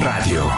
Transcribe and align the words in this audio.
Radio. 0.00 0.48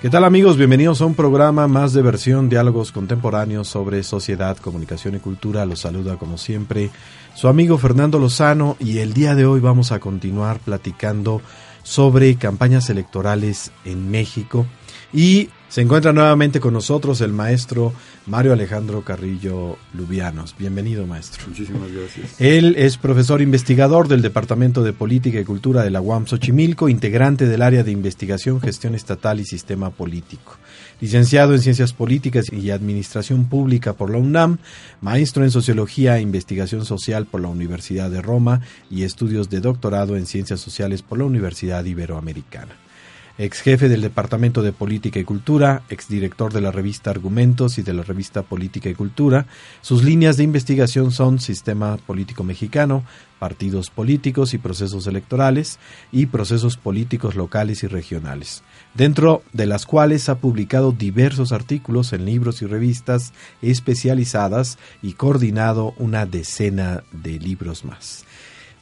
¿Qué 0.00 0.10
tal 0.10 0.24
amigos? 0.24 0.56
Bienvenidos 0.56 1.00
a 1.00 1.06
un 1.06 1.14
programa 1.14 1.68
más 1.68 1.92
de 1.92 2.02
versión 2.02 2.48
Diálogos 2.48 2.90
Contemporáneos 2.90 3.68
sobre 3.68 4.02
Sociedad, 4.02 4.56
Comunicación 4.56 5.14
y 5.14 5.20
Cultura. 5.20 5.64
Los 5.64 5.78
saluda 5.78 6.16
como 6.16 6.36
siempre 6.36 6.90
su 7.36 7.46
amigo 7.46 7.78
Fernando 7.78 8.18
Lozano 8.18 8.76
y 8.80 8.98
el 8.98 9.14
día 9.14 9.36
de 9.36 9.46
hoy 9.46 9.60
vamos 9.60 9.92
a 9.92 10.00
continuar 10.00 10.58
platicando 10.58 11.40
sobre 11.84 12.34
campañas 12.34 12.90
electorales 12.90 13.70
en 13.84 14.10
México 14.10 14.66
y 15.12 15.48
se 15.72 15.80
encuentra 15.80 16.12
nuevamente 16.12 16.60
con 16.60 16.74
nosotros 16.74 17.22
el 17.22 17.32
maestro 17.32 17.94
Mario 18.26 18.52
Alejandro 18.52 19.00
Carrillo 19.06 19.78
Lubianos. 19.94 20.54
Bienvenido, 20.58 21.06
maestro. 21.06 21.44
Muchísimas 21.48 21.90
gracias. 21.90 22.38
Él 22.38 22.74
es 22.76 22.98
profesor 22.98 23.40
investigador 23.40 24.06
del 24.06 24.20
Departamento 24.20 24.82
de 24.82 24.92
Política 24.92 25.40
y 25.40 25.44
Cultura 25.44 25.82
de 25.82 25.88
la 25.88 26.02
UAM 26.02 26.26
Xochimilco, 26.26 26.90
integrante 26.90 27.46
del 27.46 27.62
área 27.62 27.84
de 27.84 27.90
investigación, 27.90 28.60
gestión 28.60 28.94
estatal 28.94 29.40
y 29.40 29.46
sistema 29.46 29.88
político. 29.88 30.58
Licenciado 31.00 31.54
en 31.54 31.62
Ciencias 31.62 31.94
Políticas 31.94 32.52
y 32.52 32.68
Administración 32.68 33.46
Pública 33.46 33.94
por 33.94 34.10
la 34.10 34.18
UNAM, 34.18 34.58
maestro 35.00 35.42
en 35.42 35.50
Sociología 35.50 36.18
e 36.18 36.20
Investigación 36.20 36.84
Social 36.84 37.24
por 37.24 37.40
la 37.40 37.48
Universidad 37.48 38.10
de 38.10 38.20
Roma 38.20 38.60
y 38.90 39.04
estudios 39.04 39.48
de 39.48 39.60
doctorado 39.60 40.18
en 40.18 40.26
Ciencias 40.26 40.60
Sociales 40.60 41.00
por 41.00 41.16
la 41.16 41.24
Universidad 41.24 41.82
Iberoamericana 41.82 42.81
ex 43.38 43.60
jefe 43.60 43.88
del 43.88 44.02
Departamento 44.02 44.62
de 44.62 44.72
Política 44.72 45.18
y 45.18 45.24
Cultura, 45.24 45.82
ex 45.88 46.08
director 46.08 46.52
de 46.52 46.60
la 46.60 46.70
revista 46.70 47.10
Argumentos 47.10 47.78
y 47.78 47.82
de 47.82 47.94
la 47.94 48.02
revista 48.02 48.42
Política 48.42 48.88
y 48.88 48.94
Cultura. 48.94 49.46
Sus 49.80 50.04
líneas 50.04 50.36
de 50.36 50.44
investigación 50.44 51.12
son 51.12 51.40
Sistema 51.40 51.96
Político 51.96 52.44
Mexicano, 52.44 53.04
partidos 53.38 53.90
políticos 53.90 54.54
y 54.54 54.58
procesos 54.58 55.06
electorales 55.06 55.78
y 56.12 56.26
procesos 56.26 56.76
políticos 56.76 57.34
locales 57.34 57.82
y 57.82 57.88
regionales, 57.88 58.62
dentro 58.94 59.42
de 59.52 59.66
las 59.66 59.86
cuales 59.86 60.28
ha 60.28 60.38
publicado 60.38 60.92
diversos 60.92 61.50
artículos 61.50 62.12
en 62.12 62.24
libros 62.24 62.62
y 62.62 62.66
revistas 62.66 63.32
especializadas 63.60 64.78
y 65.02 65.14
coordinado 65.14 65.94
una 65.98 66.26
decena 66.26 67.02
de 67.10 67.40
libros 67.40 67.84
más. 67.84 68.24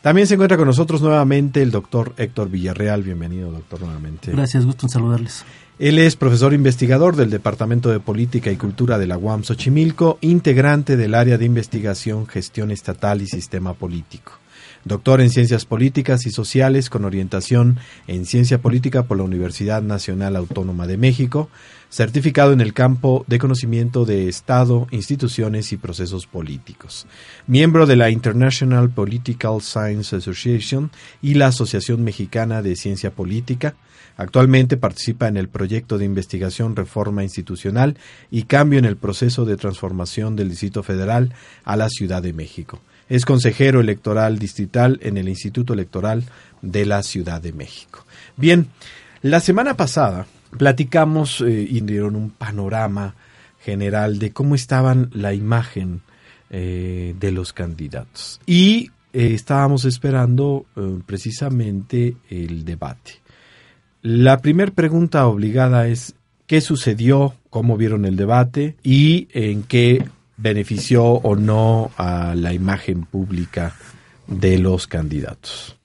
También 0.02 0.26
se 0.26 0.34
encuentra 0.34 0.56
con 0.56 0.66
nosotros 0.66 1.02
nuevamente 1.02 1.60
el 1.60 1.70
doctor 1.70 2.14
Héctor 2.16 2.48
Villarreal. 2.48 3.02
Bienvenido, 3.02 3.52
doctor, 3.52 3.82
nuevamente. 3.82 4.33
Gracias, 4.33 4.64
gusto 4.64 4.86
en 4.86 4.90
saludarles. 4.90 5.44
Él 5.78 5.98
es 5.98 6.16
profesor 6.16 6.55
investigador 6.55 7.16
del 7.16 7.28
Departamento 7.28 7.90
de 7.90 8.00
Política 8.00 8.50
y 8.50 8.56
Cultura 8.56 8.98
de 8.98 9.06
la 9.06 9.18
UAM 9.18 9.44
Xochimilco, 9.44 10.18
integrante 10.22 10.96
del 10.96 11.14
área 11.14 11.36
de 11.36 11.44
investigación, 11.44 12.27
gestión 12.27 12.70
estatal 12.70 13.20
y 13.20 13.27
sistema 13.27 13.74
político. 13.74 14.33
Doctor 14.85 15.20
en 15.20 15.29
Ciencias 15.29 15.67
Políticas 15.67 16.24
y 16.24 16.30
Sociales 16.30 16.89
con 16.89 17.05
orientación 17.05 17.79
en 18.07 18.24
Ciencia 18.24 18.63
Política 18.63 19.02
por 19.02 19.18
la 19.18 19.24
Universidad 19.24 19.83
Nacional 19.83 20.36
Autónoma 20.36 20.86
de 20.86 20.96
México, 20.96 21.51
certificado 21.91 22.52
en 22.55 22.63
el 22.63 22.73
campo 22.73 23.24
de 23.27 23.39
conocimiento 23.39 24.07
de 24.07 24.27
Estado, 24.29 24.86
instituciones 24.90 25.73
y 25.73 25.77
procesos 25.77 26.27
políticos. 26.27 27.07
Miembro 27.46 27.85
de 27.85 27.96
la 27.96 28.08
International 28.08 28.89
Political 28.89 29.61
Science 29.61 30.17
Association 30.17 30.90
y 31.20 31.35
la 31.35 31.48
Asociación 31.48 32.02
Mexicana 32.02 32.63
de 32.63 32.74
Ciencia 32.74 33.11
Política. 33.11 33.74
Actualmente 34.17 34.79
participa 34.79 35.29
en 35.29 35.36
el 35.36 35.48
proyecto 35.48 35.98
de 35.98 36.07
investigación 36.07 36.74
Reforma 36.74 37.23
Institucional 37.23 37.98
y 38.30 38.45
Cambio 38.45 38.79
en 38.79 38.86
el 38.86 38.96
proceso 38.96 39.45
de 39.45 39.58
transformación 39.58 40.36
del 40.36 40.48
Distrito 40.48 40.83
Federal 40.83 41.35
a 41.64 41.77
la 41.77 41.90
Ciudad 41.90 42.23
de 42.23 42.33
México. 42.33 42.80
Es 43.10 43.24
consejero 43.26 43.80
electoral 43.80 44.38
distrital 44.38 45.00
en 45.02 45.18
el 45.18 45.28
Instituto 45.28 45.74
Electoral 45.74 46.24
de 46.62 46.86
la 46.86 47.02
Ciudad 47.02 47.42
de 47.42 47.52
México. 47.52 48.06
Bien, 48.36 48.68
la 49.20 49.40
semana 49.40 49.76
pasada 49.76 50.26
platicamos 50.56 51.40
eh, 51.40 51.66
y 51.68 51.80
dieron 51.80 52.14
un 52.14 52.30
panorama 52.30 53.16
general 53.62 54.20
de 54.20 54.30
cómo 54.30 54.54
estaban 54.54 55.10
la 55.12 55.34
imagen 55.34 56.02
eh, 56.50 57.14
de 57.18 57.32
los 57.32 57.52
candidatos. 57.52 58.40
Y 58.46 58.92
eh, 59.12 59.34
estábamos 59.34 59.84
esperando 59.84 60.64
precisamente 61.04 62.16
el 62.30 62.64
debate. 62.64 63.14
La 64.02 64.38
primera 64.38 64.70
pregunta 64.70 65.27
obligada 65.27 65.88
es, 65.88 66.14
¿qué 66.46 66.60
sucedió? 66.60 67.34
¿Cómo 67.50 67.77
vieron 67.77 68.04
el 68.04 68.16
debate? 68.16 68.77
¿Y 68.84 69.27
en 69.32 69.64
qué 69.64 70.04
benefició 70.40 71.05
o 71.05 71.36
no 71.36 71.90
a 71.96 72.34
la 72.34 72.52
imagen 72.52 73.05
pública 73.05 73.74
de 74.27 74.58
los 74.58 74.86
candidatos? 74.86 75.77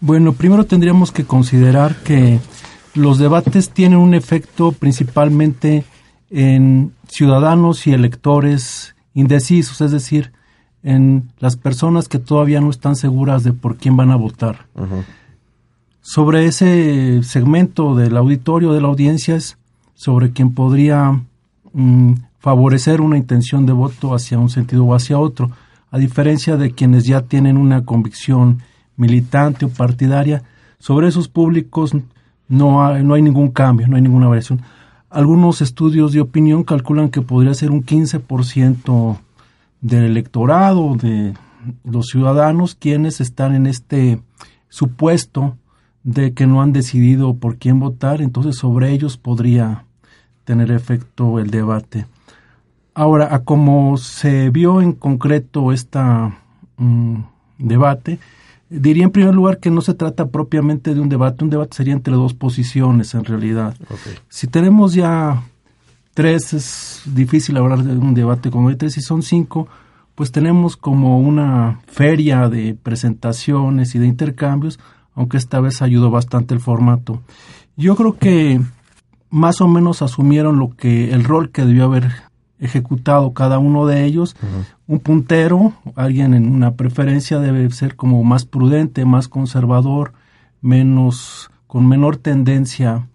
Bueno, 0.00 0.32
primero 0.32 0.64
tendríamos 0.64 1.10
que 1.10 1.24
considerar 1.24 1.96
que 1.96 2.38
los 2.94 3.18
debates 3.18 3.70
tienen 3.70 3.98
un 3.98 4.14
efecto 4.14 4.72
principalmente 4.72 5.84
en 6.30 6.92
ciudadanos 7.08 7.86
y 7.86 7.92
electores 7.92 8.94
indecisos, 9.14 9.80
es 9.80 9.90
decir, 9.90 10.32
en 10.82 11.32
las 11.38 11.56
personas 11.56 12.08
que 12.08 12.18
todavía 12.18 12.60
no 12.60 12.70
están 12.70 12.96
seguras 12.96 13.42
de 13.42 13.52
por 13.52 13.76
quién 13.76 13.96
van 13.96 14.10
a 14.10 14.16
votar. 14.16 14.66
Sobre 16.00 16.46
ese 16.46 17.22
segmento 17.22 17.94
del 17.94 18.16
auditorio, 18.16 18.72
de 18.72 18.80
la 18.80 18.88
audiencia, 18.88 19.34
es 19.34 19.58
sobre 19.94 20.32
quien 20.32 20.54
podría 20.54 21.20
mm, 21.72 22.12
favorecer 22.38 23.00
una 23.00 23.16
intención 23.16 23.66
de 23.66 23.72
voto 23.72 24.14
hacia 24.14 24.38
un 24.38 24.48
sentido 24.48 24.84
o 24.84 24.94
hacia 24.94 25.18
otro, 25.18 25.50
a 25.90 25.98
diferencia 25.98 26.56
de 26.56 26.70
quienes 26.70 27.04
ya 27.04 27.22
tienen 27.22 27.56
una 27.56 27.84
convicción 27.84 28.60
militante 28.96 29.64
o 29.64 29.68
partidaria, 29.68 30.42
sobre 30.78 31.08
esos 31.08 31.28
públicos 31.28 31.92
no 32.48 32.84
hay, 32.84 33.02
no 33.02 33.14
hay 33.14 33.22
ningún 33.22 33.50
cambio, 33.50 33.88
no 33.88 33.96
hay 33.96 34.02
ninguna 34.02 34.28
variación. 34.28 34.62
Algunos 35.10 35.62
estudios 35.62 36.12
de 36.12 36.20
opinión 36.20 36.64
calculan 36.64 37.08
que 37.08 37.22
podría 37.22 37.54
ser 37.54 37.70
un 37.70 37.84
15% 37.84 39.18
del 39.80 40.04
electorado, 40.04 40.96
de 40.96 41.34
los 41.84 42.06
ciudadanos, 42.06 42.74
quienes 42.74 43.20
están 43.20 43.54
en 43.54 43.66
este 43.66 44.20
supuesto 44.68 45.56
de 46.02 46.32
que 46.34 46.46
no 46.46 46.62
han 46.62 46.72
decidido 46.72 47.34
por 47.34 47.56
quién 47.56 47.80
votar, 47.80 48.22
entonces 48.22 48.56
sobre 48.56 48.92
ellos 48.92 49.16
podría 49.16 49.84
tener 50.44 50.70
efecto 50.70 51.38
el 51.38 51.50
debate. 51.50 52.06
Ahora, 52.98 53.32
a 53.32 53.44
como 53.44 53.96
se 53.96 54.50
vio 54.50 54.82
en 54.82 54.92
concreto 54.92 55.72
este 55.72 56.00
debate, 57.58 58.18
Diría 58.70 59.04
en 59.04 59.10
primer 59.12 59.34
lugar 59.34 59.60
que 59.60 59.70
no 59.70 59.80
se 59.80 59.94
trata 59.94 60.28
propiamente 60.28 60.94
de 60.94 61.00
un 61.00 61.08
debate, 61.08 61.42
un 61.42 61.48
debate 61.48 61.76
sería 61.76 61.94
entre 61.94 62.12
dos 62.14 62.34
posiciones 62.34 63.14
en 63.14 63.24
realidad. 63.24 63.74
Si 64.28 64.46
tenemos 64.46 64.92
ya 64.92 65.42
tres, 66.12 66.52
es 66.52 67.02
difícil 67.06 67.56
hablar 67.56 67.82
de 67.82 67.96
un 67.96 68.12
debate 68.12 68.50
como 68.50 68.76
tres, 68.76 68.92
si 68.92 69.00
son 69.00 69.22
cinco, 69.22 69.68
pues 70.14 70.32
tenemos 70.32 70.76
como 70.76 71.18
una 71.18 71.80
feria 71.86 72.50
de 72.50 72.74
presentaciones 72.74 73.94
y 73.94 74.00
de 74.00 74.06
intercambios, 74.06 74.78
aunque 75.14 75.38
esta 75.38 75.60
vez 75.60 75.80
ayudó 75.80 76.10
bastante 76.10 76.52
el 76.52 76.60
formato. 76.60 77.22
Yo 77.76 77.96
creo 77.96 78.18
que 78.18 78.60
más 79.30 79.62
o 79.62 79.68
menos 79.68 80.02
asumieron 80.02 80.58
lo 80.58 80.76
que 80.76 81.12
el 81.12 81.24
rol 81.24 81.52
que 81.52 81.64
debió 81.64 81.84
haber 81.84 82.27
ejecutado 82.60 83.32
cada 83.32 83.58
uno 83.58 83.86
de 83.86 84.04
ellos. 84.04 84.36
Un 84.86 85.00
puntero, 85.00 85.72
alguien 85.94 86.34
en 86.34 86.50
una 86.50 86.74
preferencia 86.74 87.38
debe 87.38 87.70
ser 87.70 87.96
como 87.96 88.22
más 88.24 88.44
prudente, 88.44 89.04
más 89.04 89.28
conservador, 89.28 90.12
menos 90.60 91.50
con 91.66 91.88
menor 91.88 92.16
tendencia 92.16 93.06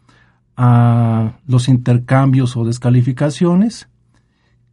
a 0.56 1.34
los 1.48 1.68
intercambios 1.68 2.56
o 2.56 2.63
descalificaciones, 2.63 3.88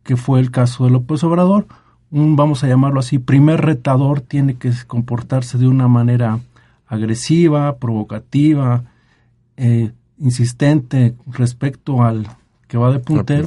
que 0.03 0.17
fue 0.17 0.41
el 0.41 0.51
caso 0.51 0.85
de 0.85 0.91
López 0.91 1.25
Obrador. 1.25 1.67
Un, 2.11 2.37
vamos 2.37 2.65
a 2.65 2.69
llamarlo 2.69 3.01
así, 3.01 3.19
primer 3.19 3.61
retador 3.61 4.21
tiene 4.21 4.55
que 4.55 4.73
comportarse 4.87 5.59
de 5.59 5.69
una 5.69 5.89
manera 5.89 6.41
agresiva, 6.87 7.77
provocativa, 7.77 8.85
eh, 9.57 9.93
insistente 10.19 11.15
respecto 11.27 12.03
al 12.03 12.27
que 12.67 12.79
va 12.79 12.93
de 12.93 12.99
puntero, 12.99 13.47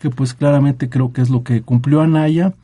que 0.00 0.10
pues 0.10 0.34
claramente 0.34 0.88
creo 0.88 1.12
que 1.12 1.20
es 1.20 1.30
lo 1.30 1.44
que 1.44 1.62
cumplió 1.62 2.00
Anaya. 2.00 2.54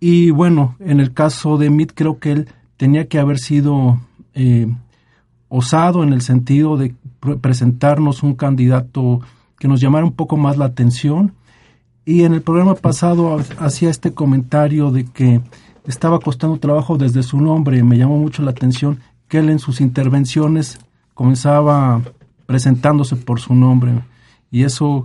Y 0.00 0.30
bueno, 0.30 0.76
en 0.80 1.00
el 1.00 1.12
caso 1.12 1.58
de 1.58 1.70
Mitt 1.70 1.92
creo 1.94 2.18
que 2.18 2.32
él 2.32 2.48
tenía 2.76 3.08
que 3.08 3.18
haber 3.18 3.38
sido 3.38 4.00
eh, 4.34 4.72
osado 5.48 6.02
en 6.02 6.12
el 6.12 6.22
sentido 6.22 6.76
de 6.76 6.94
presentarnos 7.40 8.22
un 8.22 8.34
candidato 8.34 9.20
que 9.58 9.68
nos 9.68 9.80
llamara 9.80 10.04
un 10.04 10.12
poco 10.12 10.36
más 10.36 10.56
la 10.56 10.66
atención. 10.66 11.34
Y 12.04 12.22
en 12.22 12.32
el 12.32 12.42
programa 12.42 12.74
pasado 12.74 13.38
hacía 13.58 13.90
este 13.90 14.12
comentario 14.12 14.90
de 14.90 15.04
que 15.04 15.40
estaba 15.86 16.18
costando 16.20 16.58
trabajo 16.58 16.96
desde 16.96 17.22
su 17.22 17.40
nombre. 17.40 17.82
Me 17.82 17.98
llamó 17.98 18.18
mucho 18.18 18.42
la 18.42 18.50
atención 18.50 19.00
que 19.28 19.38
él 19.38 19.50
en 19.50 19.58
sus 19.58 19.80
intervenciones 19.80 20.78
comenzaba 21.14 22.02
presentándose 22.46 23.16
por 23.16 23.40
su 23.40 23.54
nombre. 23.54 23.92
Y 24.50 24.64
eso 24.64 25.04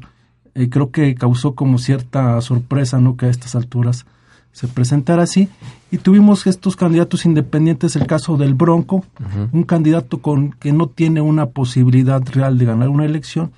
eh, 0.57 0.69
creo 0.69 0.92
que 0.92 1.15
causó 1.15 1.54
como 1.54 1.77
cierta 1.77 2.42
sorpresa, 2.42 3.00
¿no? 3.00 3.15
Que 3.15 3.27
a 3.27 3.30
estas 3.30 3.56
alturas 3.56 4.06
se 4.51 4.68
presentara 4.68 5.24
así. 5.24 5.50
Y 5.92 6.00
tuvimos 6.00 6.48
estos 6.48 6.75
candidatos 6.75 7.25
independientes, 7.25 7.95
el 7.95 8.07
caso 8.07 8.38
del 8.38 8.56
Bronco, 8.56 9.06
un 9.51 9.63
candidato 9.63 10.18
con 10.19 10.51
que 10.51 10.74
no 10.74 10.88
tiene 10.88 11.21
una 11.21 11.45
posibilidad 11.45 12.21
real 12.27 12.57
de 12.57 12.65
ganar 12.65 12.89
una 12.89 13.06
elección. 13.06 13.51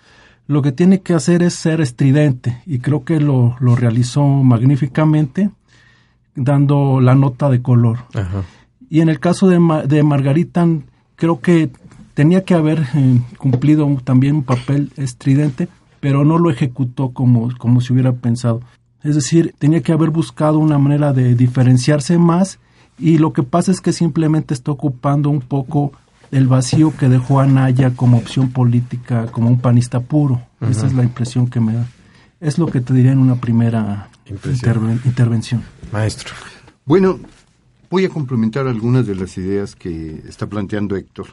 Lo 0.46 0.62
que 0.62 0.74
tiene 0.74 1.00
que 1.00 1.14
hacer 1.14 1.42
es 1.42 1.54
ser 1.54 1.80
estridente 1.80 2.62
y 2.66 2.80
creo 2.80 3.06
que 3.06 3.22
lo, 3.22 3.56
lo 3.60 3.76
realizó 3.78 4.24
magníficamente 4.24 5.50
dando 6.36 7.00
la 7.00 7.16
nota 7.16 7.50
de 7.50 7.62
color. 7.62 8.00
Y 8.90 9.00
en 9.00 9.10
el 9.10 9.20
caso 9.20 9.48
de, 9.48 9.60
de 9.88 10.04
Margarita, 10.04 10.68
creo 11.16 11.40
que 11.40 11.70
tenía 12.14 12.44
que 12.44 12.56
haber 12.56 12.86
eh, 12.96 13.22
cumplido 13.38 13.88
también 14.04 14.36
un 14.36 14.44
papel 14.44 14.92
estridente, 14.98 15.70
pero 16.00 16.26
no 16.26 16.38
lo 16.38 16.50
ejecutó 16.50 17.10
como, 17.10 17.50
como 17.58 17.82
se 17.82 17.94
hubiera 17.94 18.14
pensado. 18.14 18.62
Es 19.04 19.16
decir, 19.16 19.54
tenía 19.58 19.82
que 19.82 19.92
haber 19.92 20.10
buscado 20.10 20.60
una 20.60 20.78
manera 20.78 21.14
de 21.14 21.36
diferenciarse 21.36 22.18
más 22.18 22.60
y 22.98 23.18
lo 23.18 23.32
que 23.32 23.44
pasa 23.44 23.72
es 23.72 23.80
que 23.80 23.94
simplemente 23.94 24.54
está 24.54 24.72
ocupando 24.72 25.30
un 25.30 25.40
poco 25.40 25.94
el 26.32 26.48
vacío 26.48 26.96
que 26.96 27.10
dejó 27.10 27.40
Anaya 27.40 27.92
como 27.96 28.18
opción 28.18 28.50
política, 28.50 29.28
como 29.28 29.48
un 29.48 29.60
panista 29.60 30.02
puro. 30.02 30.42
Esa 30.62 30.88
es 30.88 30.94
la 30.94 31.04
impresión 31.04 31.48
que 31.50 31.60
me 31.60 31.74
da. 31.74 31.88
Es 32.40 32.58
lo 32.58 32.68
que 32.68 32.82
te 32.82 32.94
diría 32.94 33.14
en 33.14 33.20
una 33.20 33.36
primera 33.36 34.10
intervención. 35.06 35.64
Maestro. 35.92 36.34
Bueno, 36.86 37.20
voy 37.90 38.06
a 38.06 38.10
complementar 38.10 38.68
algunas 38.68 39.08
de 39.08 39.16
las 39.16 39.38
ideas 39.38 39.76
que 39.76 40.22
está 40.28 40.48
planteando 40.48 40.96
Héctor. 40.96 41.28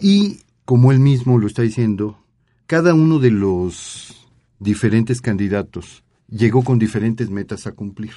Y 0.00 0.40
como 0.64 0.90
él 0.90 1.00
mismo 1.00 1.38
lo 1.38 1.46
está 1.46 1.62
diciendo, 1.62 2.18
cada 2.66 2.94
uno 2.94 3.18
de 3.18 3.30
los 3.30 4.28
diferentes 4.58 5.20
candidatos 5.20 6.02
llegó 6.28 6.62
con 6.62 6.78
diferentes 6.78 7.30
metas 7.30 7.66
a 7.66 7.72
cumplir. 7.72 8.12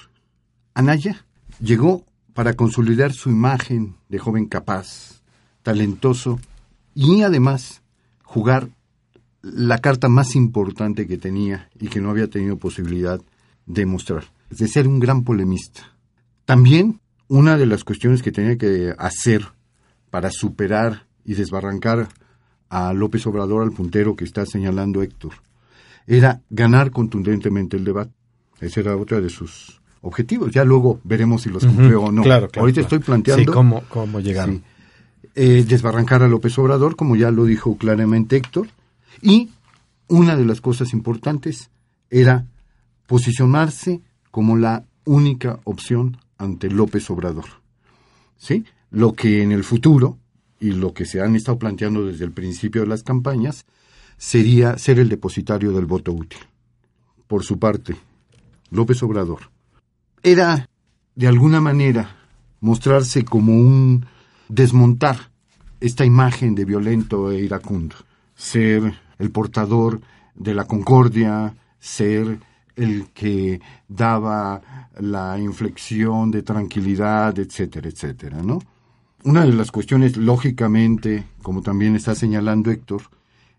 Anaya 0.73 1.25
llegó 1.59 2.05
para 2.33 2.53
consolidar 2.53 3.13
su 3.13 3.29
imagen 3.29 3.95
de 4.09 4.19
joven 4.19 4.45
capaz, 4.45 5.21
talentoso 5.63 6.39
y 6.94 7.23
además 7.23 7.81
jugar 8.23 8.69
la 9.41 9.79
carta 9.79 10.09
más 10.09 10.35
importante 10.35 11.07
que 11.07 11.17
tenía 11.17 11.69
y 11.79 11.88
que 11.88 12.01
no 12.01 12.09
había 12.09 12.29
tenido 12.29 12.57
posibilidad 12.57 13.21
de 13.65 13.85
mostrar, 13.85 14.25
es 14.49 14.59
de 14.59 14.67
ser 14.67 14.88
un 14.88 14.99
gran 14.99 15.23
polemista. 15.23 15.94
También 16.45 17.01
una 17.27 17.57
de 17.57 17.65
las 17.65 17.83
cuestiones 17.83 18.21
que 18.21 18.31
tenía 18.31 18.57
que 18.57 18.94
hacer 18.97 19.45
para 20.09 20.31
superar 20.31 21.05
y 21.25 21.33
desbarrancar 21.33 22.07
a 22.69 22.93
López 22.93 23.25
Obrador 23.27 23.63
al 23.63 23.71
puntero 23.71 24.15
que 24.15 24.25
está 24.25 24.45
señalando 24.45 25.01
Héctor 25.01 25.33
era 26.07 26.41
ganar 26.49 26.89
contundentemente 26.91 27.75
el 27.75 27.83
debate. 27.83 28.11
Ese 28.61 28.79
era 28.79 28.95
otro 28.95 29.21
de 29.21 29.29
sus 29.29 29.81
objetivos. 30.01 30.51
Ya 30.51 30.63
luego 30.63 30.99
veremos 31.03 31.43
si 31.43 31.49
los 31.49 31.65
cumplió 31.65 32.03
o 32.03 32.11
no. 32.11 32.23
Claro, 32.23 32.47
Ahorita 32.55 32.81
estoy 32.81 32.99
planteando... 32.99 33.43
Sí, 33.43 33.45
cómo, 33.45 33.83
cómo 33.89 34.21
llegar. 34.21 34.49
Eh, 35.35 35.65
desbarrancar 35.67 36.23
a 36.23 36.27
López 36.27 36.57
Obrador, 36.57 36.95
como 36.95 37.15
ya 37.15 37.29
lo 37.29 37.43
dijo 37.43 37.77
claramente 37.77 38.37
Héctor. 38.37 38.69
Y 39.21 39.49
una 40.07 40.35
de 40.37 40.45
las 40.45 40.61
cosas 40.61 40.93
importantes 40.93 41.69
era 42.09 42.45
posicionarse 43.05 44.01
como 44.31 44.55
la 44.55 44.85
única 45.03 45.59
opción 45.65 46.17
ante 46.37 46.69
López 46.69 47.09
Obrador. 47.09 47.45
¿Sí? 48.37 48.65
Lo 48.91 49.13
que 49.13 49.43
en 49.43 49.51
el 49.51 49.63
futuro, 49.63 50.17
y 50.59 50.71
lo 50.71 50.94
que 50.94 51.06
se 51.06 51.21
han 51.21 51.36
estado 51.36 51.59
planteando 51.59 52.06
desde 52.06 52.25
el 52.25 52.31
principio 52.31 52.81
de 52.81 52.88
las 52.88 53.04
campañas, 53.04 53.65
sería 54.18 54.77
ser 54.77 55.00
el 55.00 55.09
depositario 55.09 55.71
del 55.71 55.86
voto 55.86 56.12
útil. 56.12 56.39
Por 57.27 57.44
su 57.44 57.59
parte, 57.59 57.95
López 58.71 59.01
Obrador 59.04 59.51
era, 60.24 60.68
de 61.15 61.27
alguna 61.27 61.62
manera, 61.62 62.15
mostrarse 62.59 63.24
como 63.24 63.54
un 63.54 64.06
desmontar 64.50 65.31
esta 65.80 66.06
imagen 66.06 66.56
de 66.56 66.65
violento 66.65 67.31
e 67.31 67.42
iracundo, 67.42 67.95
ser 68.36 68.94
el 69.19 69.31
portador 69.31 70.01
de 70.36 70.54
la 70.54 70.65
concordia, 70.65 71.56
ser 71.80 72.39
el 72.75 73.07
que 73.13 73.59
daba 73.88 74.89
la 75.00 75.39
inflexión 75.39 76.31
de 76.31 76.44
tranquilidad, 76.44 77.38
etcétera, 77.39 77.89
etcétera, 77.89 78.42
¿no? 78.44 78.59
Una 79.27 79.45
de 79.45 79.51
las 79.51 79.71
cuestiones, 79.71 80.15
lógicamente, 80.15 81.25
como 81.41 81.62
también 81.62 81.97
está 81.97 82.15
señalando 82.15 82.71
Héctor, 82.71 83.01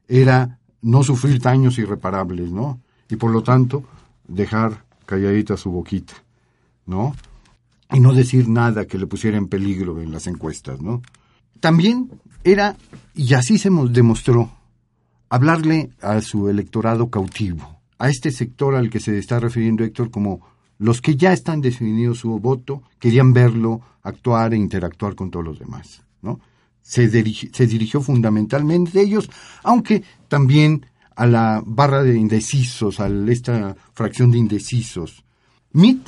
era 0.09 0.59
no 0.81 1.03
sufrir 1.03 1.43
daños 1.43 1.76
irreparables, 1.76 2.50
¿no? 2.50 2.81
Y 3.11 3.17
por 3.17 3.31
lo 3.31 3.43
tanto, 3.43 3.85
dejar 4.26 4.87
calladita 5.05 5.59
su 5.59 5.70
boquita, 5.70 6.15
¿no? 6.87 7.15
Y 7.93 8.00
no 8.00 8.15
decir 8.15 8.49
nada 8.49 8.87
que 8.87 8.97
le 8.97 9.06
pusiera 9.06 9.37
en 9.37 9.47
peligro 9.47 10.00
en 10.00 10.11
las 10.11 10.26
encuestas, 10.26 10.81
¿no? 10.81 11.03
También 11.61 12.12
era, 12.44 12.79
y 13.14 13.35
así 13.35 13.59
se 13.59 13.69
demostró, 13.91 14.50
hablarle 15.29 15.91
a 16.00 16.23
su 16.23 16.49
electorado 16.49 17.11
cautivo, 17.11 17.79
a 17.99 18.09
este 18.09 18.31
sector 18.31 18.75
al 18.75 18.88
que 18.88 19.00
se 19.00 19.19
está 19.19 19.38
refiriendo 19.38 19.85
Héctor 19.85 20.11
como 20.11 20.41
los 20.78 21.00
que 21.00 21.16
ya 21.16 21.32
están 21.32 21.60
definidos 21.60 22.19
su 22.19 22.38
voto, 22.38 22.82
querían 22.98 23.32
verlo 23.32 23.80
actuar 24.02 24.54
e 24.54 24.56
interactuar 24.56 25.14
con 25.14 25.30
todos 25.30 25.44
los 25.44 25.58
demás, 25.58 26.02
¿no? 26.23 26.40
Se, 26.80 27.11
se 27.11 27.66
dirigió 27.66 28.00
fundamentalmente 28.00 28.99
a 28.99 29.02
ellos, 29.02 29.28
aunque 29.62 30.02
también 30.28 30.87
a 31.16 31.26
la 31.26 31.62
barra 31.66 32.02
de 32.02 32.16
indecisos, 32.16 33.00
a 33.00 33.08
esta 33.08 33.76
fracción 33.92 34.30
de 34.30 34.38
indecisos. 34.38 35.25
Mitt, 35.73 36.06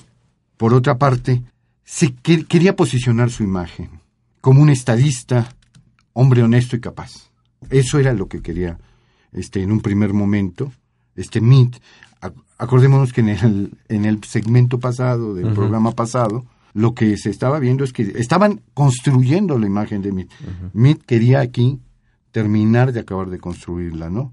por 0.56 0.72
otra 0.72 0.96
parte, 0.96 1.42
se 1.84 2.14
quería 2.14 2.76
posicionar 2.76 3.30
su 3.30 3.42
imagen 3.42 4.00
como 4.40 4.62
un 4.62 4.70
estadista, 4.70 5.54
hombre 6.12 6.42
honesto 6.42 6.76
y 6.76 6.80
capaz. 6.80 7.30
Eso 7.68 7.98
era 7.98 8.14
lo 8.14 8.28
que 8.28 8.40
quería 8.40 8.78
este, 9.32 9.62
en 9.62 9.72
un 9.72 9.80
primer 9.80 10.12
momento. 10.12 10.72
Este 11.16 11.40
Mitt, 11.40 11.76
acordémonos 12.58 13.12
que 13.12 13.20
en 13.20 13.28
el, 13.30 13.78
en 13.88 14.04
el 14.04 14.22
segmento 14.24 14.78
pasado, 14.78 15.34
del 15.34 15.52
programa 15.52 15.92
pasado, 15.92 16.44
lo 16.72 16.94
que 16.94 17.16
se 17.16 17.30
estaba 17.30 17.58
viendo 17.58 17.84
es 17.84 17.92
que 17.92 18.02
estaban 18.16 18.60
construyendo 18.74 19.58
la 19.58 19.66
imagen 19.66 20.02
de 20.02 20.12
Mitt. 20.12 20.30
Mitt 20.72 21.02
quería 21.04 21.40
aquí 21.40 21.80
terminar 22.30 22.92
de 22.92 23.00
acabar 23.00 23.28
de 23.28 23.38
construirla, 23.38 24.08
¿no? 24.08 24.32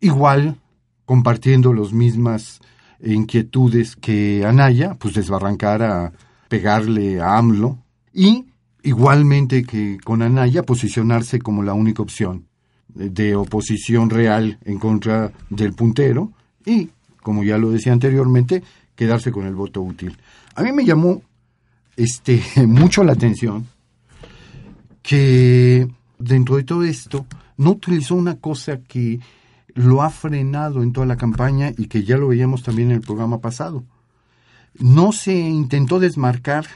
Igual, 0.00 0.56
compartiendo 1.04 1.72
las 1.72 1.92
mismas 1.92 2.60
inquietudes 3.02 3.96
que 3.96 4.44
Anaya, 4.44 4.94
pues 4.94 5.14
desbarrancar 5.14 5.82
a 5.82 6.12
pegarle 6.48 7.20
a 7.20 7.36
AMLO 7.36 7.78
y 8.12 8.46
igualmente 8.82 9.64
que 9.64 9.98
con 10.02 10.22
Anaya 10.22 10.62
posicionarse 10.62 11.38
como 11.40 11.62
la 11.62 11.74
única 11.74 12.02
opción 12.02 12.46
de 12.88 13.36
oposición 13.36 14.10
real 14.10 14.58
en 14.64 14.78
contra 14.78 15.32
del 15.50 15.74
puntero 15.74 16.32
y, 16.64 16.90
como 17.26 17.42
ya 17.42 17.58
lo 17.58 17.72
decía 17.72 17.92
anteriormente, 17.92 18.62
quedarse 18.94 19.32
con 19.32 19.46
el 19.46 19.56
voto 19.56 19.82
útil. 19.82 20.16
A 20.54 20.62
mí 20.62 20.70
me 20.70 20.84
llamó 20.84 21.22
este, 21.96 22.40
mucho 22.68 23.02
la 23.02 23.14
atención 23.14 23.66
que 25.02 25.88
dentro 26.20 26.54
de 26.54 26.62
todo 26.62 26.84
esto 26.84 27.26
no 27.56 27.72
utilizó 27.72 28.14
una 28.14 28.36
cosa 28.36 28.78
que 28.78 29.18
lo 29.74 30.02
ha 30.02 30.10
frenado 30.10 30.84
en 30.84 30.92
toda 30.92 31.04
la 31.04 31.16
campaña 31.16 31.72
y 31.76 31.88
que 31.88 32.04
ya 32.04 32.16
lo 32.16 32.28
veíamos 32.28 32.62
también 32.62 32.90
en 32.90 32.98
el 32.98 33.00
programa 33.00 33.40
pasado. 33.40 33.82
No 34.78 35.10
se 35.10 35.36
intentó 35.36 35.98
desmarcar 35.98 36.66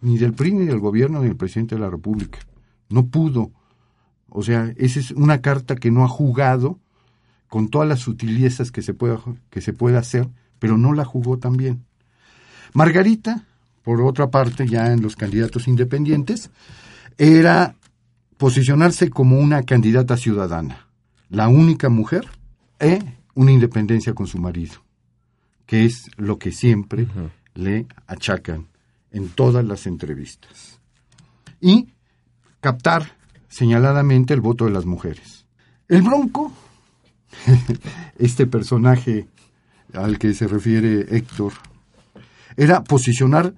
ni 0.00 0.18
del 0.18 0.32
PRI, 0.32 0.52
ni 0.54 0.66
del 0.66 0.80
gobierno, 0.80 1.20
ni 1.20 1.28
del 1.28 1.36
presidente 1.36 1.76
de 1.76 1.80
la 1.80 1.90
República. 1.90 2.40
No 2.88 3.06
pudo. 3.06 3.52
O 4.28 4.42
sea, 4.42 4.74
esa 4.78 4.98
es 4.98 5.12
una 5.12 5.40
carta 5.40 5.76
que 5.76 5.92
no 5.92 6.04
ha 6.04 6.08
jugado 6.08 6.80
con 7.52 7.68
todas 7.68 7.86
las 7.86 8.00
sutilezas 8.00 8.70
que 8.70 8.80
se 8.80 8.94
pueda, 8.94 9.20
que 9.50 9.60
se 9.60 9.74
puede 9.74 9.98
hacer, 9.98 10.26
pero 10.58 10.78
no 10.78 10.94
la 10.94 11.04
jugó 11.04 11.36
tan 11.36 11.58
bien. 11.58 11.84
Margarita, 12.72 13.44
por 13.82 14.00
otra 14.00 14.30
parte, 14.30 14.66
ya 14.66 14.90
en 14.90 15.02
los 15.02 15.16
candidatos 15.16 15.68
independientes, 15.68 16.48
era 17.18 17.74
posicionarse 18.38 19.10
como 19.10 19.38
una 19.38 19.64
candidata 19.64 20.16
ciudadana, 20.16 20.86
la 21.28 21.48
única 21.48 21.90
mujer 21.90 22.26
e 22.80 23.00
una 23.34 23.52
independencia 23.52 24.14
con 24.14 24.26
su 24.26 24.38
marido, 24.38 24.76
que 25.66 25.84
es 25.84 26.10
lo 26.16 26.38
que 26.38 26.52
siempre 26.52 27.06
le 27.52 27.86
achacan 28.06 28.68
en 29.10 29.28
todas 29.28 29.62
las 29.62 29.86
entrevistas. 29.86 30.80
Y 31.60 31.88
captar 32.62 33.18
señaladamente 33.48 34.32
el 34.32 34.40
voto 34.40 34.64
de 34.64 34.70
las 34.70 34.86
mujeres. 34.86 35.44
El 35.86 36.00
Bronco, 36.00 36.50
este 38.18 38.46
personaje 38.46 39.28
al 39.94 40.18
que 40.18 40.34
se 40.34 40.48
refiere 40.48 41.16
Héctor, 41.16 41.52
era 42.56 42.84
posicionar 42.84 43.54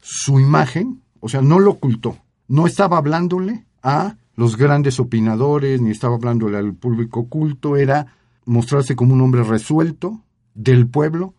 su 0.00 0.40
imagen, 0.40 1.02
o 1.20 1.28
sea, 1.28 1.42
no 1.42 1.58
lo 1.58 1.72
ocultó, 1.72 2.18
no 2.48 2.66
estaba 2.66 2.98
hablándole 2.98 3.64
a 3.82 4.16
los 4.34 4.56
grandes 4.56 5.00
opinadores, 5.00 5.80
ni 5.80 5.90
estaba 5.90 6.14
hablándole 6.14 6.56
al 6.56 6.74
público 6.74 7.28
culto, 7.28 7.76
era 7.76 8.14
mostrarse 8.44 8.96
como 8.96 9.14
un 9.14 9.20
hombre 9.20 9.42
resuelto, 9.42 10.22
del 10.54 10.88
pueblo 10.88 11.34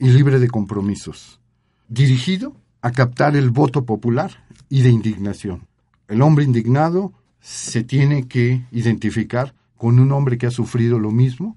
y 0.00 0.08
libre 0.08 0.40
de 0.40 0.48
compromisos, 0.48 1.40
dirigido 1.88 2.56
a 2.82 2.90
captar 2.90 3.36
el 3.36 3.50
voto 3.50 3.84
popular 3.84 4.44
y 4.68 4.82
de 4.82 4.90
indignación. 4.90 5.68
El 6.08 6.22
hombre 6.22 6.44
indignado 6.44 7.12
se 7.40 7.84
tiene 7.84 8.26
que 8.26 8.64
identificar 8.72 9.54
con 9.76 9.98
un 9.98 10.12
hombre 10.12 10.38
que 10.38 10.46
ha 10.46 10.50
sufrido 10.50 10.98
lo 10.98 11.10
mismo, 11.10 11.56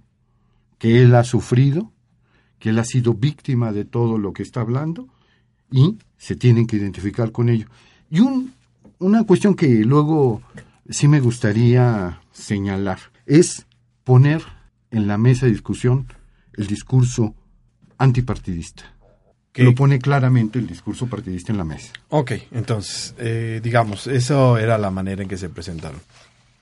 que 0.78 1.02
él 1.02 1.16
ha 1.16 1.24
sufrido, 1.24 1.92
que 2.60 2.70
él 2.70 2.80
ha 2.80 2.86
sido 2.86 3.14
víctima 3.14 3.72
de 3.72 3.86
todo 3.86 4.18
lo 4.18 4.34
que 4.34 4.44
está 4.44 4.62
hablando 4.62 5.08
y 5.72 5.98
se 6.18 6.36
tienen 6.36 6.68
que 6.68 6.78
identificar 6.78 7.32
con 7.32 7.50
ello. 7.50 7.68
Y 8.10 8.20
un, 8.20 8.54
una 9.00 9.24
cuestión 9.24 9.56
que 9.56 9.68
luego 9.84 10.42
sí 10.90 11.08
me 11.08 11.20
gustaría 11.20 12.22
señalar 12.32 13.00
es 13.26 13.66
poner 14.04 14.42
en 14.92 15.08
la 15.08 15.18
mesa 15.18 15.46
de 15.46 15.52
discusión 15.52 16.08
el 16.54 16.68
discurso 16.68 17.36
antipartidista. 17.98 18.94
Que 19.52 19.64
lo 19.64 19.74
pone 19.74 19.98
claramente 19.98 20.60
el 20.60 20.68
discurso 20.68 21.08
partidista 21.08 21.52
en 21.52 21.58
la 21.58 21.64
mesa. 21.64 21.92
Ok, 22.10 22.34
entonces, 22.52 23.16
eh, 23.18 23.60
digamos, 23.64 24.06
eso 24.06 24.56
era 24.60 24.78
la 24.78 24.92
manera 24.92 25.24
en 25.24 25.28
que 25.28 25.38
se 25.38 25.50
presentaron. 25.50 26.00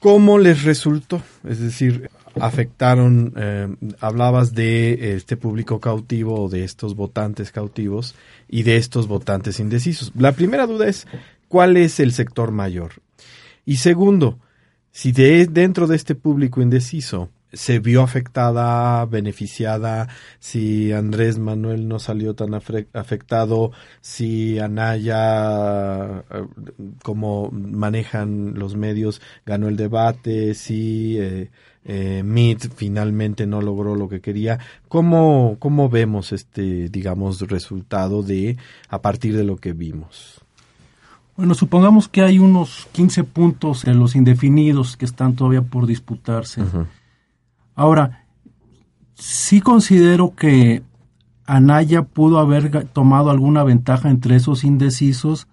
¿Cómo 0.05 0.37
les 0.37 0.61
resultó? 0.61 1.23
Es 1.43 1.59
decir, 1.59 2.11
afectaron, 2.39 3.33
eh, 3.35 3.67
hablabas 3.99 4.53
de 4.53 5.15
este 5.15 5.35
público 5.35 5.79
cautivo, 5.79 6.47
de 6.47 6.63
estos 6.63 6.95
votantes 6.95 7.51
cautivos 7.51 8.13
y 8.47 8.61
de 8.61 8.77
estos 8.77 9.07
votantes 9.07 9.59
indecisos. 9.59 10.11
La 10.15 10.33
primera 10.33 10.67
duda 10.67 10.87
es, 10.87 11.07
¿cuál 11.47 11.75
es 11.75 11.99
el 11.99 12.11
sector 12.11 12.51
mayor? 12.51 13.01
Y 13.65 13.77
segundo, 13.77 14.37
si 14.91 15.11
de, 15.11 15.47
dentro 15.47 15.87
de 15.87 15.95
este 15.95 16.13
público 16.13 16.61
indeciso 16.61 17.31
se 17.55 17.79
vio 17.79 18.03
afectada, 18.03 19.05
beneficiada, 19.05 20.07
si 20.39 20.91
Andrés 20.91 21.39
Manuel 21.39 21.87
no 21.87 21.99
salió 21.99 22.35
tan 22.35 22.53
afectado, 22.53 23.71
si 24.01 24.59
Anaya, 24.59 26.19
eh, 26.19 26.45
como 27.01 27.49
manejan 27.51 28.53
los 28.55 28.75
medios, 28.75 29.21
ganó 29.45 29.69
el 29.69 29.77
debate, 29.77 30.53
si 30.53 31.17
eh, 31.17 31.49
eh 31.85 32.23
finalmente 32.75 33.47
no 33.47 33.61
logró 33.61 33.95
lo 33.95 34.09
que 34.09 34.21
quería. 34.21 34.59
¿Cómo, 34.87 35.55
¿Cómo 35.59 35.89
vemos 35.89 36.33
este, 36.33 36.89
digamos, 36.89 37.39
resultado 37.41 38.21
de 38.21 38.57
a 38.89 39.01
partir 39.01 39.35
de 39.35 39.45
lo 39.45 39.57
que 39.57 39.73
vimos? 39.73 40.41
Bueno, 41.37 41.53
supongamos 41.53 42.07
que 42.07 42.21
hay 42.21 42.39
unos 42.39 42.87
15 42.93 43.23
puntos 43.25 43.85
en 43.85 43.99
los 43.99 44.15
indefinidos 44.15 44.95
que 44.95 45.05
están 45.05 45.35
todavía 45.35 45.61
por 45.61 45.85
disputarse. 45.85 46.61
Ahora, 47.75 48.25
sí 49.15 49.61
considero 49.61 50.33
que 50.35 50.81
Anaya 51.45 52.03
pudo 52.03 52.39
haber 52.39 52.87
tomado 52.87 53.29
alguna 53.29 53.63
ventaja 53.63 54.09
entre 54.09 54.35
esos 54.35 54.63
indecisos, 54.63 55.47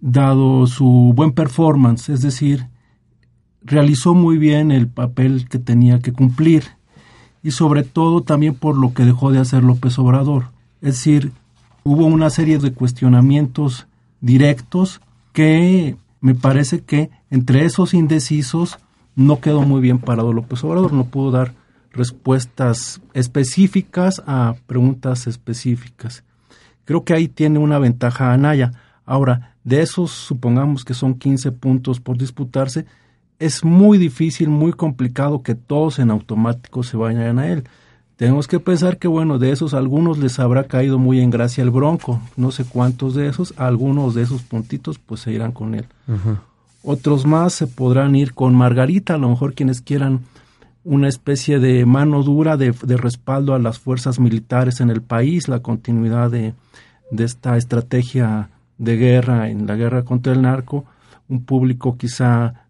dado 0.00 0.66
su 0.66 1.12
buen 1.14 1.32
performance, 1.32 2.08
es 2.08 2.22
decir, 2.22 2.68
realizó 3.62 4.14
muy 4.14 4.38
bien 4.38 4.70
el 4.70 4.88
papel 4.88 5.48
que 5.48 5.58
tenía 5.58 6.00
que 6.00 6.12
cumplir 6.12 6.64
y 7.42 7.50
sobre 7.50 7.82
todo 7.82 8.22
también 8.22 8.54
por 8.54 8.76
lo 8.76 8.94
que 8.94 9.04
dejó 9.04 9.30
de 9.30 9.38
hacer 9.38 9.62
López 9.64 9.98
Obrador. 9.98 10.46
Es 10.80 10.96
decir, 10.96 11.32
hubo 11.84 12.06
una 12.06 12.30
serie 12.30 12.58
de 12.58 12.72
cuestionamientos 12.72 13.86
directos 14.20 15.00
que 15.32 15.96
me 16.20 16.34
parece 16.34 16.80
que 16.80 17.10
entre 17.30 17.64
esos 17.64 17.94
indecisos 17.94 18.78
no 19.14 19.40
quedó 19.40 19.62
muy 19.62 19.80
bien 19.80 19.98
parado 19.98 20.32
López 20.32 20.62
Obrador, 20.64 20.92
no 20.92 21.04
pudo 21.04 21.30
dar 21.30 21.54
respuestas 21.92 23.00
específicas 23.14 24.22
a 24.26 24.54
preguntas 24.66 25.26
específicas. 25.26 26.24
Creo 26.84 27.04
que 27.04 27.14
ahí 27.14 27.28
tiene 27.28 27.58
una 27.58 27.78
ventaja 27.78 28.32
Anaya. 28.32 28.72
Ahora, 29.04 29.56
de 29.64 29.82
esos 29.82 30.10
supongamos 30.10 30.84
que 30.84 30.94
son 30.94 31.14
15 31.14 31.52
puntos 31.52 32.00
por 32.00 32.16
disputarse, 32.16 32.86
es 33.38 33.64
muy 33.64 33.98
difícil, 33.98 34.48
muy 34.48 34.72
complicado 34.72 35.42
que 35.42 35.54
todos 35.54 35.98
en 35.98 36.10
automático 36.10 36.82
se 36.82 36.96
vayan 36.96 37.38
a 37.38 37.48
él. 37.48 37.64
Tenemos 38.16 38.46
que 38.46 38.60
pensar 38.60 38.98
que, 38.98 39.08
bueno, 39.08 39.38
de 39.38 39.50
esos 39.50 39.74
algunos 39.74 40.18
les 40.18 40.38
habrá 40.38 40.64
caído 40.64 40.98
muy 40.98 41.20
en 41.20 41.30
gracia 41.30 41.62
el 41.62 41.70
Bronco, 41.70 42.20
no 42.36 42.52
sé 42.52 42.64
cuántos 42.64 43.14
de 43.14 43.26
esos, 43.26 43.52
algunos 43.56 44.14
de 44.14 44.22
esos 44.22 44.42
puntitos 44.42 44.98
pues 44.98 45.22
se 45.22 45.32
irán 45.32 45.50
con 45.50 45.74
él. 45.74 45.86
Otros 46.82 47.26
más 47.26 47.52
se 47.52 47.66
podrán 47.66 48.16
ir 48.16 48.34
con 48.34 48.54
Margarita, 48.54 49.14
a 49.14 49.18
lo 49.18 49.28
mejor 49.28 49.54
quienes 49.54 49.80
quieran 49.80 50.20
una 50.84 51.08
especie 51.08 51.60
de 51.60 51.86
mano 51.86 52.22
dura 52.24 52.56
de, 52.56 52.72
respaldo 52.72 53.54
a 53.54 53.60
las 53.60 53.78
fuerzas 53.78 54.18
militares 54.18 54.80
en 54.80 54.90
el 54.90 55.00
país, 55.00 55.48
la 55.48 55.60
continuidad 55.60 56.30
de, 56.30 56.54
esta 57.16 57.56
estrategia 57.56 58.50
de 58.78 58.96
guerra 58.96 59.48
en 59.48 59.66
la 59.66 59.76
guerra 59.76 60.04
contra 60.04 60.32
el 60.32 60.42
narco, 60.42 60.84
un 61.28 61.44
público 61.44 61.96
quizá 61.96 62.66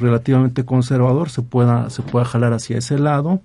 relativamente 0.00 0.64
conservador 0.64 1.30
se 1.30 1.42
pueda, 1.42 1.90
se 1.90 2.02
pueda 2.02 2.24
jalar 2.24 2.52
hacia 2.52 2.78
ese 2.78 2.98
lado. 2.98 3.40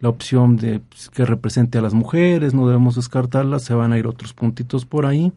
La 0.00 0.08
opción 0.08 0.56
de 0.56 0.80
pues, 0.80 1.10
que 1.10 1.24
represente 1.24 1.78
a 1.78 1.82
las 1.82 1.92
mujeres, 1.92 2.54
no 2.54 2.66
debemos 2.66 2.96
descartarla, 2.96 3.58
se 3.58 3.74
van 3.74 3.92
a 3.92 3.98
ir 3.98 4.06
otros 4.06 4.32
puntitos 4.32 4.86
por 4.86 5.06
ahí. 5.06 5.32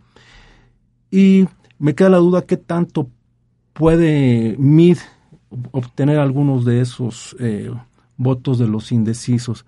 Y 1.11 1.47
me 1.79 1.95
queda 1.95 2.09
la 2.09 2.17
duda 2.17 2.43
qué 2.43 2.57
tanto 2.57 3.09
puede 3.73 4.55
MID 4.57 4.97
obtener 5.71 6.19
algunos 6.19 6.65
de 6.65 6.81
esos 6.81 7.35
eh, 7.39 7.71
votos 8.17 8.57
de 8.59 8.67
los 8.67 8.91
indecisos. 8.91 9.65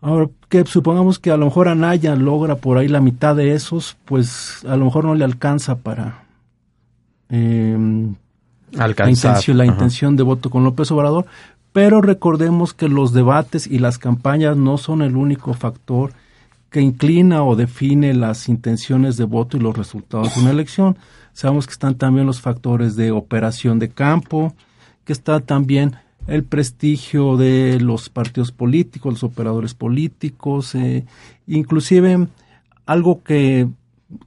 Ahora, 0.00 0.28
que 0.48 0.64
supongamos 0.64 1.18
que 1.18 1.30
a 1.30 1.36
lo 1.36 1.46
mejor 1.46 1.68
Anaya 1.68 2.16
logra 2.16 2.56
por 2.56 2.78
ahí 2.78 2.88
la 2.88 3.00
mitad 3.00 3.36
de 3.36 3.54
esos, 3.54 3.96
pues 4.04 4.64
a 4.64 4.76
lo 4.76 4.86
mejor 4.86 5.04
no 5.04 5.14
le 5.14 5.24
alcanza 5.24 5.78
para 5.78 6.24
em, 7.28 8.14
Alcanzar. 8.78 9.36
la, 9.54 9.66
intención, 9.66 10.16
de 10.16 10.22
voto 10.22 10.50
con 10.50 10.64
López 10.64 10.90
Obrador, 10.90 11.26
pero 11.72 12.00
recordemos 12.00 12.74
que 12.74 12.88
los 12.88 13.12
debates 13.12 13.66
y 13.66 13.78
las 13.78 13.98
campañas 13.98 14.56
no 14.56 14.78
son 14.78 15.02
el 15.02 15.16
único 15.16 15.54
factor 15.54 16.12
que 16.72 16.80
inclina 16.80 17.44
o 17.44 17.54
define 17.54 18.14
las 18.14 18.48
intenciones 18.48 19.18
de 19.18 19.24
voto 19.24 19.56
y 19.56 19.60
los 19.60 19.76
resultados 19.76 20.34
de 20.34 20.40
una 20.40 20.50
elección. 20.50 20.96
Sabemos 21.34 21.66
que 21.66 21.74
están 21.74 21.96
también 21.96 22.26
los 22.26 22.40
factores 22.40 22.96
de 22.96 23.10
operación 23.10 23.78
de 23.78 23.90
campo, 23.90 24.54
que 25.04 25.12
está 25.12 25.40
también 25.40 25.96
el 26.26 26.44
prestigio 26.44 27.36
de 27.36 27.78
los 27.78 28.08
partidos 28.08 28.52
políticos, 28.52 29.12
los 29.12 29.24
operadores 29.24 29.74
políticos, 29.74 30.74
eh, 30.74 31.04
inclusive 31.46 32.26
algo 32.86 33.22
que 33.22 33.68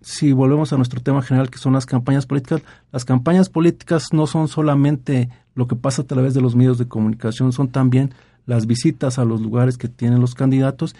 si 0.01 0.31
volvemos 0.31 0.71
a 0.71 0.77
nuestro 0.77 1.01
tema 1.01 1.23
general 1.23 1.49
que 1.49 1.57
son 1.57 1.73
las 1.73 1.87
campañas 1.87 2.27
políticas, 2.27 2.61
las 2.91 3.05
campañas 3.05 3.49
políticas 3.49 4.13
no 4.13 4.27
son 4.27 4.47
solamente 4.47 5.29
lo 5.55 5.67
que 5.67 5.75
pasa 5.75 6.03
a 6.03 6.05
través 6.05 6.35
de 6.35 6.41
los 6.41 6.55
medios 6.55 6.77
de 6.77 6.87
comunicación, 6.87 7.53
son 7.53 7.69
también 7.69 8.13
las 8.45 8.67
visitas 8.67 9.17
a 9.17 9.25
los 9.25 9.41
lugares 9.41 9.77
que 9.77 9.87
tienen 9.87 10.21
los 10.21 10.35
candidatos 10.35 10.95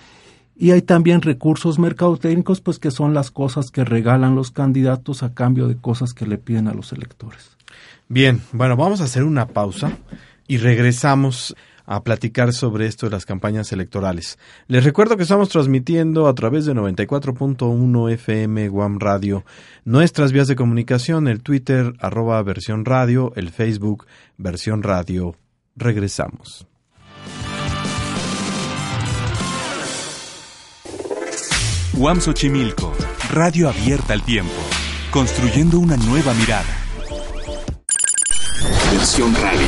y 0.55 0.71
hay 0.71 0.81
también 0.81 1.21
recursos 1.21 1.79
mercadotécnicos, 1.79 2.61
pues 2.61 2.79
que 2.79 2.91
son 2.91 3.13
las 3.13 3.31
cosas 3.31 3.71
que 3.71 3.83
regalan 3.83 4.35
los 4.35 4.51
candidatos 4.51 5.23
a 5.23 5.33
cambio 5.33 5.67
de 5.67 5.77
cosas 5.77 6.13
que 6.13 6.25
le 6.25 6.37
piden 6.37 6.67
a 6.67 6.73
los 6.73 6.93
electores. 6.93 7.57
Bien, 8.07 8.41
bueno, 8.51 8.77
vamos 8.77 9.01
a 9.01 9.05
hacer 9.05 9.23
una 9.23 9.47
pausa 9.47 9.97
y 10.47 10.57
regresamos 10.57 11.55
a 11.85 12.03
platicar 12.03 12.53
sobre 12.53 12.87
esto 12.87 13.05
de 13.05 13.11
las 13.11 13.25
campañas 13.25 13.71
electorales. 13.71 14.39
Les 14.67 14.83
recuerdo 14.83 15.17
que 15.17 15.23
estamos 15.23 15.49
transmitiendo 15.49 16.27
a 16.27 16.33
través 16.33 16.65
de 16.65 16.73
94.1 16.73 18.11
FM 18.11 18.69
Guam 18.69 18.99
Radio 18.99 19.45
nuestras 19.83 20.31
vías 20.31 20.47
de 20.47 20.55
comunicación, 20.55 21.27
el 21.27 21.41
Twitter 21.41 21.93
arroba 21.99 22.41
versión 22.43 22.85
radio, 22.85 23.33
el 23.35 23.49
Facebook 23.49 24.07
versión 24.37 24.83
radio. 24.83 25.35
Regresamos. 25.75 26.67
UAM 31.97 32.19
Xochimilco, 32.19 32.91
radio 33.31 33.69
abierta 33.69 34.11
al 34.11 34.21
tiempo, 34.21 34.51
construyendo 35.11 35.79
una 35.79 35.95
nueva 35.95 36.33
mirada. 36.33 36.65
Versión 38.91 39.33
radio. 39.33 39.65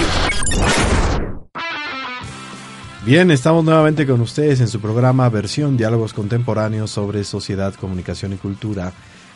Bien, 3.06 3.32
estamos 3.32 3.64
nuevamente 3.64 4.06
con 4.06 4.20
ustedes 4.20 4.60
en 4.60 4.68
su 4.68 4.82
programa 4.82 5.30
Versión 5.30 5.78
Diálogos 5.78 6.14
Contemporáneos 6.14 6.92
sobre 6.92 7.24
Sociedad, 7.24 7.74
Comunicación 7.76 8.34
y 8.34 8.36
Cultura, 8.36 8.92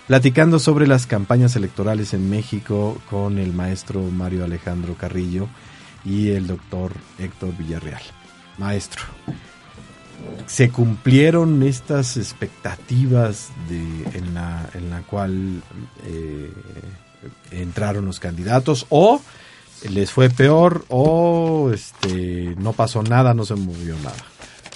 platicando 0.08 0.60
sobre 0.60 0.86
las 0.86 1.08
campañas 1.08 1.56
electorales 1.56 2.14
en 2.14 2.30
México 2.30 2.98
con 3.10 3.38
el 3.38 3.54
maestro 3.54 4.02
Mario 4.02 4.44
Alejandro 4.44 4.96
Carrillo 4.96 5.48
y 6.04 6.32
el 6.32 6.46
doctor 6.46 6.92
Héctor 7.20 7.56
Villarreal. 7.58 8.02
Maestro, 8.58 9.04
se 10.48 10.70
cumplieron 10.70 11.64
estas 11.64 12.18
expectativas 12.18 13.50
en, 13.70 14.34
la, 14.34 14.70
en 14.74 14.90
la 14.90 15.02
cual 15.02 15.62
eh, 16.06 16.52
entraron 17.52 18.06
los 18.06 18.20
candidatos 18.20 18.86
o 18.90 19.22
les 19.90 20.12
fue 20.12 20.30
peor 20.30 20.86
o 20.90 21.72
este 21.74 22.56
no 22.58 22.74
pasó 22.74 23.02
nada, 23.04 23.34
no 23.34 23.46
se 23.46 23.56
movió 23.56 23.96
nada. 24.04 24.26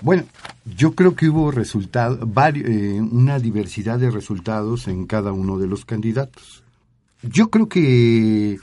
Bueno, 0.02 0.25
yo 0.66 0.94
creo 0.94 1.16
que 1.16 1.30
hubo 1.30 1.52
resultado, 1.52 2.28
eh, 2.54 3.00
una 3.00 3.40
diversidad 3.40 4.00
de 4.00 4.12
resultados 4.12 4.88
en 4.88 5.06
cada 5.06 5.32
uno 5.32 5.58
de 5.58 5.68
los 5.68 5.86
candidatos. 5.86 6.64
Yo 7.22 7.50
creo 7.50 7.70
que, 7.70 8.58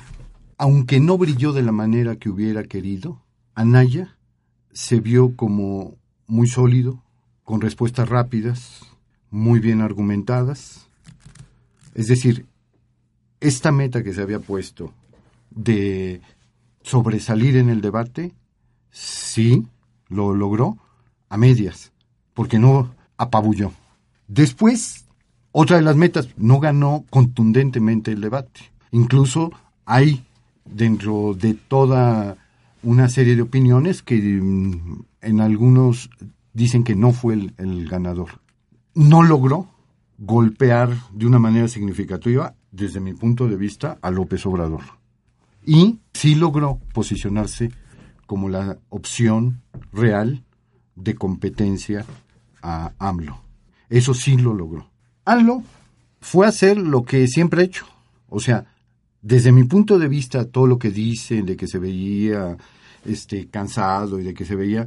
aunque 0.58 1.00
no 1.00 1.16
brilló 1.16 1.52
de 1.52 1.62
la 1.62 1.72
manera 1.72 2.16
que 2.16 2.28
hubiera 2.28 2.64
querido, 2.64 3.22
Anaya 3.54 4.16
se 4.72 5.00
vio 5.00 5.36
como 5.36 5.96
muy 6.26 6.48
sólido, 6.48 7.02
con 7.44 7.60
respuestas 7.60 8.08
rápidas, 8.08 8.80
muy 9.30 9.60
bien 9.60 9.80
argumentadas. 9.80 10.86
Es 11.94 12.06
decir, 12.08 12.46
esta 13.40 13.72
meta 13.72 14.02
que 14.02 14.14
se 14.14 14.22
había 14.22 14.38
puesto 14.38 14.92
de 15.50 16.20
sobresalir 16.82 17.56
en 17.56 17.68
el 17.68 17.80
debate, 17.80 18.32
sí, 18.90 19.66
lo 20.08 20.34
logró 20.34 20.78
a 21.28 21.36
medias, 21.36 21.92
porque 22.34 22.58
no 22.58 22.94
apabulló. 23.16 23.72
Después, 24.28 25.06
otra 25.50 25.76
de 25.76 25.82
las 25.82 25.96
metas, 25.96 26.28
no 26.36 26.60
ganó 26.60 27.04
contundentemente 27.10 28.12
el 28.12 28.20
debate. 28.20 28.60
Incluso 28.90 29.52
hay 29.84 30.24
dentro 30.64 31.34
de 31.34 31.54
toda 31.54 32.36
una 32.82 33.08
serie 33.08 33.36
de 33.36 33.42
opiniones 33.42 34.02
que 34.02 34.16
mm, 34.16 35.04
en 35.20 35.40
algunos 35.40 36.10
dicen 36.52 36.84
que 36.84 36.94
no 36.94 37.12
fue 37.12 37.34
el, 37.34 37.54
el 37.58 37.88
ganador. 37.88 38.40
No 38.94 39.22
logró 39.22 39.68
golpear 40.18 40.94
de 41.12 41.26
una 41.26 41.38
manera 41.38 41.68
significativa, 41.68 42.54
desde 42.70 43.00
mi 43.00 43.12
punto 43.12 43.48
de 43.48 43.56
vista, 43.56 43.98
a 44.02 44.10
López 44.10 44.46
Obrador. 44.46 44.82
Y 45.64 45.98
sí 46.12 46.34
logró 46.34 46.78
posicionarse 46.92 47.70
como 48.26 48.48
la 48.48 48.78
opción 48.88 49.62
real 49.92 50.44
de 50.96 51.14
competencia 51.14 52.04
a 52.62 52.92
AMLO. 52.98 53.40
Eso 53.88 54.14
sí 54.14 54.36
lo 54.36 54.54
logró. 54.54 54.88
AMLO 55.24 55.62
fue 56.20 56.46
a 56.46 56.50
hacer 56.50 56.78
lo 56.78 57.04
que 57.04 57.26
siempre 57.26 57.62
ha 57.62 57.64
hecho. 57.64 57.86
O 58.28 58.40
sea, 58.40 58.71
desde 59.22 59.52
mi 59.52 59.64
punto 59.64 59.98
de 59.98 60.08
vista, 60.08 60.44
todo 60.44 60.66
lo 60.66 60.78
que 60.78 60.90
dice, 60.90 61.42
de 61.42 61.56
que 61.56 61.68
se 61.68 61.78
veía 61.78 62.56
este, 63.04 63.48
cansado 63.48 64.20
y 64.20 64.24
de 64.24 64.34
que 64.34 64.44
se 64.44 64.56
veía, 64.56 64.86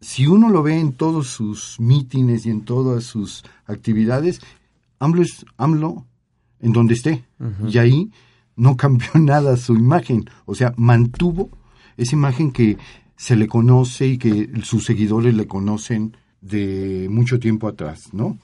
si 0.00 0.26
uno 0.26 0.50
lo 0.50 0.62
ve 0.62 0.78
en 0.78 0.92
todos 0.92 1.28
sus 1.28 1.80
mítines 1.80 2.46
y 2.46 2.50
en 2.50 2.62
todas 2.62 3.04
sus 3.04 3.44
actividades, 3.66 4.40
AMLO 4.98 5.22
es 5.22 5.46
AMLO 5.56 6.04
en 6.60 6.72
donde 6.72 6.94
esté. 6.94 7.24
Y 7.68 7.78
ahí 7.78 8.10
no 8.56 8.76
cambió 8.76 9.08
nada 9.14 9.56
su 9.56 9.74
imagen. 9.74 10.28
O 10.44 10.54
sea, 10.54 10.74
mantuvo 10.76 11.48
esa 11.96 12.14
imagen 12.14 12.50
que 12.50 12.76
se 13.16 13.36
le 13.36 13.46
conoce 13.46 14.06
y 14.08 14.18
que 14.18 14.50
sus 14.62 14.84
seguidores 14.84 15.34
le 15.34 15.46
conocen 15.46 16.16
de 16.40 17.08
mucho 17.10 17.38
tiempo 17.38 17.66
atrás, 17.66 18.12
¿no? 18.12 18.38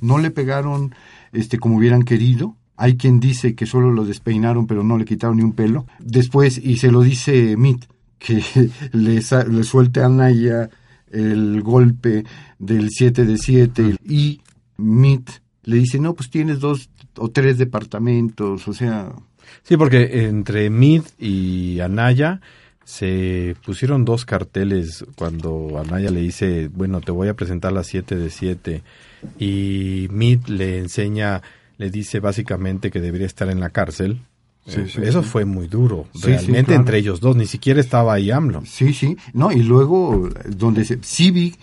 No 0.00 0.18
le 0.18 0.30
pegaron 0.30 0.94
este 1.32 1.58
como 1.58 1.76
hubieran 1.76 2.02
querido. 2.02 2.56
Hay 2.80 2.96
quien 2.96 3.20
dice 3.20 3.54
que 3.54 3.66
solo 3.66 3.92
lo 3.92 4.04
despeinaron 4.04 4.66
pero 4.66 4.82
no 4.82 4.96
le 4.96 5.04
quitaron 5.04 5.36
ni 5.36 5.42
un 5.42 5.52
pelo. 5.52 5.86
Después, 5.98 6.58
y 6.58 6.78
se 6.78 6.90
lo 6.90 7.02
dice 7.02 7.56
Mitt, 7.56 7.84
que 8.18 8.42
le, 8.92 9.20
le 9.20 9.64
suelte 9.64 10.02
a 10.02 10.08
Naya 10.08 10.70
el 11.10 11.60
golpe 11.62 12.24
del 12.58 12.88
7 12.90 13.24
de 13.24 13.36
7 13.36 13.96
y 14.04 14.40
Mitt 14.76 15.28
le 15.64 15.76
dice, 15.76 15.98
no, 15.98 16.14
pues 16.14 16.30
tienes 16.30 16.60
dos 16.60 16.88
o 17.16 17.30
tres 17.30 17.58
departamentos, 17.58 18.66
o 18.66 18.72
sea... 18.72 19.12
Sí, 19.62 19.76
porque 19.76 20.26
entre 20.26 20.70
Mid 20.70 21.02
y 21.18 21.80
Anaya 21.80 22.40
se 22.84 23.56
pusieron 23.64 24.04
dos 24.04 24.24
carteles 24.24 25.04
cuando 25.16 25.78
Anaya 25.78 26.10
le 26.10 26.20
dice, 26.20 26.68
bueno, 26.72 27.00
te 27.00 27.12
voy 27.12 27.28
a 27.28 27.34
presentar 27.34 27.72
las 27.72 27.88
7 27.88 28.16
de 28.16 28.30
7 28.30 28.82
y 29.38 30.08
Mid 30.10 30.46
le 30.46 30.78
enseña, 30.78 31.42
le 31.80 31.90
dice 31.90 32.20
básicamente 32.20 32.90
que 32.90 33.00
debería 33.00 33.26
estar 33.26 33.48
en 33.48 33.58
la 33.58 33.70
cárcel. 33.70 34.20
Sí, 34.66 34.82
sí, 34.86 35.00
Eso 35.02 35.22
fue 35.22 35.46
muy 35.46 35.66
duro, 35.66 36.06
realmente 36.12 36.74
entre 36.74 36.98
ellos 36.98 37.20
dos, 37.20 37.34
ni 37.34 37.46
siquiera 37.46 37.80
estaba 37.80 38.12
ahí 38.12 38.30
AMLO. 38.30 38.62
Sí, 38.66 38.92
sí, 38.92 39.16
no, 39.32 39.50
y 39.50 39.62
luego 39.62 40.28
donde 40.46 40.84
se, 40.84 40.98
sí 41.00 41.30
vi 41.30 41.56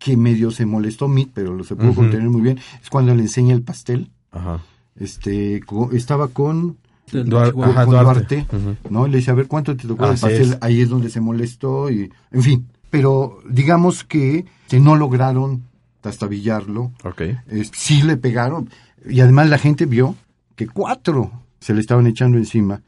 que 0.00 0.16
medio 0.16 0.50
se 0.50 0.66
molestó 0.66 1.06
Mid, 1.06 1.28
pero 1.32 1.54
lo 1.54 1.62
se 1.62 1.76
pudo 1.76 1.94
contener 1.94 2.28
muy 2.28 2.42
bien, 2.42 2.58
es 2.82 2.90
cuando 2.90 3.14
le 3.14 3.22
enseña 3.22 3.54
el 3.54 3.62
pastel. 3.62 4.10
Ajá. 4.32 4.60
Este, 4.96 5.62
estaba 5.92 6.28
con 6.28 6.76
Duarte, 7.12 8.46
¿no? 8.90 9.06
Le 9.06 9.18
dice, 9.18 9.30
a 9.30 9.34
ver, 9.34 9.46
¿cuánto 9.46 9.76
te 9.76 9.86
tocó 9.86 10.06
el 10.06 10.18
pastel? 10.18 10.58
Ahí 10.62 10.80
es 10.80 10.88
donde 10.88 11.10
se 11.10 11.20
molestó 11.20 11.92
y, 11.92 12.10
en 12.32 12.42
fin. 12.42 12.66
Pero 12.90 13.38
digamos 13.48 14.02
que, 14.02 14.46
que 14.68 14.80
no 14.80 14.96
lograron 14.96 15.62
tastabillarlo. 16.04 16.92
Okay. 17.02 17.38
sí 17.72 18.02
le 18.02 18.18
pegaron. 18.18 18.68
Y 19.08 19.20
además 19.20 19.48
la 19.48 19.56
gente 19.56 19.86
vio 19.86 20.14
que 20.54 20.66
cuatro 20.66 21.32
se 21.60 21.72
le 21.72 21.80
estaban 21.80 22.06
echando 22.06 22.36
encima. 22.36 22.82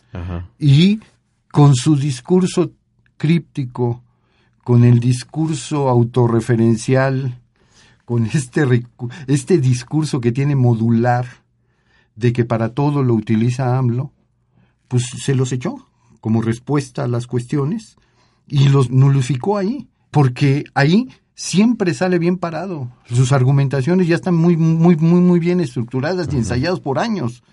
Y 0.59 1.01
con 1.51 1.75
su 1.75 1.97
discurso 1.97 2.73
críptico, 3.17 4.03
con 4.63 4.85
el 4.85 5.01
discurso 5.01 5.89
autorreferencial, 5.89 7.41
con 8.05 8.27
este, 8.27 8.85
este 9.29 9.57
discurso 9.57 10.21
que 10.21 10.33
tiene 10.33 10.55
modular, 10.55 11.27
de 12.17 12.35
que 12.35 12.45
para 12.45 12.75
todo 12.75 13.03
lo 13.03 13.15
utiliza 13.15 13.79
AMLO, 13.79 14.13
pues 14.89 15.05
se 15.23 15.35
los 15.35 15.53
echó 15.53 15.89
como 16.21 16.43
respuesta 16.43 17.05
a 17.05 17.09
las 17.09 17.27
cuestiones 17.27 17.97
y 18.47 18.69
los 18.69 18.91
nulificó 18.91 19.57
ahí, 19.57 19.89
porque 20.11 20.65
ahí 20.75 21.09
siempre 21.37 21.95
sale 21.95 22.19
bien 22.19 22.39
parado. 22.39 22.91
Sus 23.05 23.31
argumentaciones 23.31 24.09
ya 24.09 24.17
están 24.17 24.35
muy, 24.35 24.57
muy, 24.57 24.97
muy, 24.97 25.21
muy 25.21 25.39
bien 25.39 25.61
estructuradas 25.61 26.29
y 26.33 26.37
ensayadas 26.37 26.81
por 26.81 26.99
años. 26.99 27.45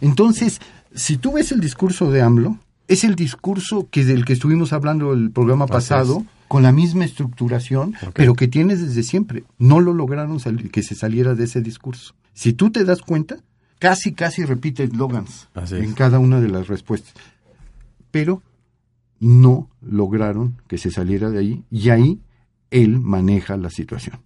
Entonces, 0.00 0.60
si 0.92 1.18
tú 1.18 1.32
ves 1.32 1.52
el 1.52 1.60
discurso 1.60 2.10
de 2.10 2.22
AMLO, 2.22 2.58
es 2.88 3.04
el 3.04 3.14
discurso 3.14 3.88
que 3.90 4.04
del 4.04 4.24
que 4.24 4.32
estuvimos 4.32 4.72
hablando 4.72 5.12
el 5.12 5.30
programa 5.30 5.66
pasado, 5.66 6.24
con 6.48 6.62
la 6.62 6.72
misma 6.72 7.04
estructuración, 7.04 7.94
pero 8.14 8.34
que 8.34 8.48
tienes 8.48 8.80
desde 8.80 9.02
siempre. 9.02 9.44
No 9.58 9.80
lo 9.80 9.92
lograron 9.92 10.38
que 10.38 10.82
se 10.82 10.94
saliera 10.94 11.34
de 11.34 11.44
ese 11.44 11.60
discurso. 11.60 12.14
Si 12.32 12.52
tú 12.52 12.70
te 12.70 12.84
das 12.84 13.02
cuenta, 13.02 13.38
casi, 13.78 14.12
casi 14.12 14.44
repite 14.44 14.84
eslogans 14.84 15.48
en 15.72 15.92
cada 15.92 16.18
una 16.20 16.40
de 16.40 16.48
las 16.48 16.68
respuestas. 16.68 17.14
Pero 18.10 18.42
no 19.18 19.68
lograron 19.82 20.56
que 20.68 20.78
se 20.78 20.90
saliera 20.90 21.30
de 21.30 21.38
ahí 21.38 21.64
y 21.70 21.90
ahí 21.90 22.20
él 22.70 23.00
maneja 23.00 23.56
la 23.56 23.70
situación. 23.70 24.20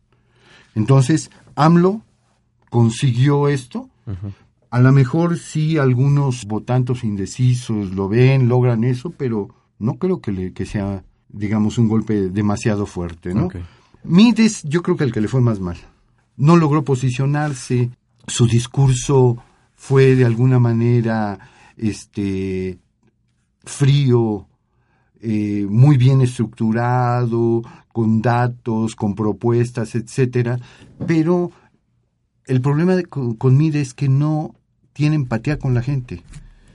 Entonces, 0.74 1.30
AMLO 1.54 2.02
consiguió 2.70 3.48
esto. 3.48 3.88
A 4.70 4.80
lo 4.80 4.92
mejor 4.92 5.38
sí 5.38 5.78
algunos 5.78 6.44
votantes 6.46 7.04
indecisos 7.04 7.92
lo 7.92 8.08
ven, 8.08 8.48
logran 8.48 8.84
eso, 8.84 9.10
pero 9.10 9.48
no 9.78 9.94
creo 9.94 10.20
que, 10.20 10.32
le, 10.32 10.52
que 10.52 10.66
sea, 10.66 11.04
digamos, 11.28 11.78
un 11.78 11.88
golpe 11.88 12.28
demasiado 12.30 12.86
fuerte, 12.86 13.34
¿no? 13.34 13.48
Mides, 14.02 14.62
yo 14.64 14.82
creo 14.82 14.96
que 14.96 15.04
el 15.04 15.12
que 15.12 15.20
le 15.20 15.28
fue 15.28 15.40
más 15.40 15.60
mal. 15.60 15.76
No 16.36 16.56
logró 16.56 16.84
posicionarse, 16.84 17.90
su 18.26 18.46
discurso 18.46 19.42
fue 19.74 20.14
de 20.14 20.24
alguna 20.24 20.58
manera 20.58 21.38
este 21.76 22.78
frío, 23.64 24.46
eh, 25.22 25.66
muy 25.68 25.96
bien 25.96 26.20
estructurado, 26.20 27.62
con 27.92 28.22
datos, 28.22 28.94
con 28.94 29.14
propuestas, 29.14 29.94
etcétera, 29.94 30.58
pero 31.06 31.50
el 32.46 32.60
problema 32.60 32.96
de, 32.96 33.04
con, 33.04 33.34
con 33.34 33.60
es 33.60 33.94
que 33.94 34.08
no 34.08 34.54
tiene 34.92 35.16
empatía 35.16 35.58
con 35.58 35.74
la 35.74 35.82
gente, 35.82 36.22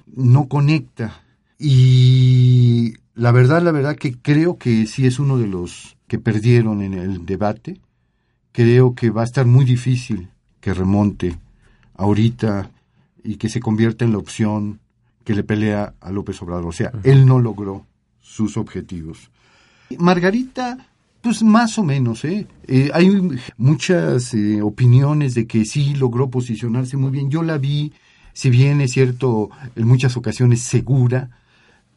no 0.08 0.47
conecta. 0.47 1.21
Y 1.58 2.93
la 3.13 3.31
verdad, 3.31 3.62
la 3.62 3.71
verdad 3.71 3.95
que 3.95 4.17
creo 4.17 4.58
que 4.58 4.86
sí 4.88 5.05
es 5.05 5.19
uno 5.19 5.38
de 5.38 5.47
los 5.47 5.97
que 6.08 6.19
perdieron 6.19 6.81
en 6.81 6.93
el 6.93 7.25
debate. 7.25 7.79
Creo 8.51 8.93
que 8.93 9.10
va 9.10 9.21
a 9.21 9.25
estar 9.25 9.45
muy 9.45 9.65
difícil 9.65 10.29
que 10.60 10.73
remonte 10.73 11.38
ahorita 11.95 12.71
y 13.23 13.38
que 13.38 13.49
se 13.49 13.60
convierta 13.60 14.05
en 14.05 14.12
la 14.12 14.17
opción 14.17 14.79
que 15.23 15.34
le 15.34 15.43
pelea 15.43 15.93
a 15.99 16.12
López 16.12 16.41
Obrador. 16.41 16.67
O 16.67 16.71
sea, 16.71 16.91
él 17.03 17.25
no 17.25 17.39
logró 17.39 17.86
sus 18.25 18.57
objetivos. 18.57 19.29
Margarita, 19.99 20.88
pues 21.21 21.43
más 21.43 21.77
o 21.77 21.83
menos, 21.83 22.25
¿eh? 22.25 22.47
eh 22.67 22.89
hay 22.91 23.09
muchas 23.57 24.33
eh, 24.33 24.61
opiniones 24.63 25.35
de 25.35 25.45
que 25.45 25.63
sí 25.63 25.93
logró 25.93 26.29
posicionarse 26.29 26.97
muy 26.97 27.11
bien. 27.11 27.29
Yo 27.29 27.43
la 27.43 27.59
vi, 27.59 27.93
si 28.33 28.49
bien 28.49 28.81
es 28.81 28.93
cierto, 28.93 29.51
en 29.75 29.88
muchas 29.88 30.17
ocasiones 30.17 30.61
segura, 30.61 31.29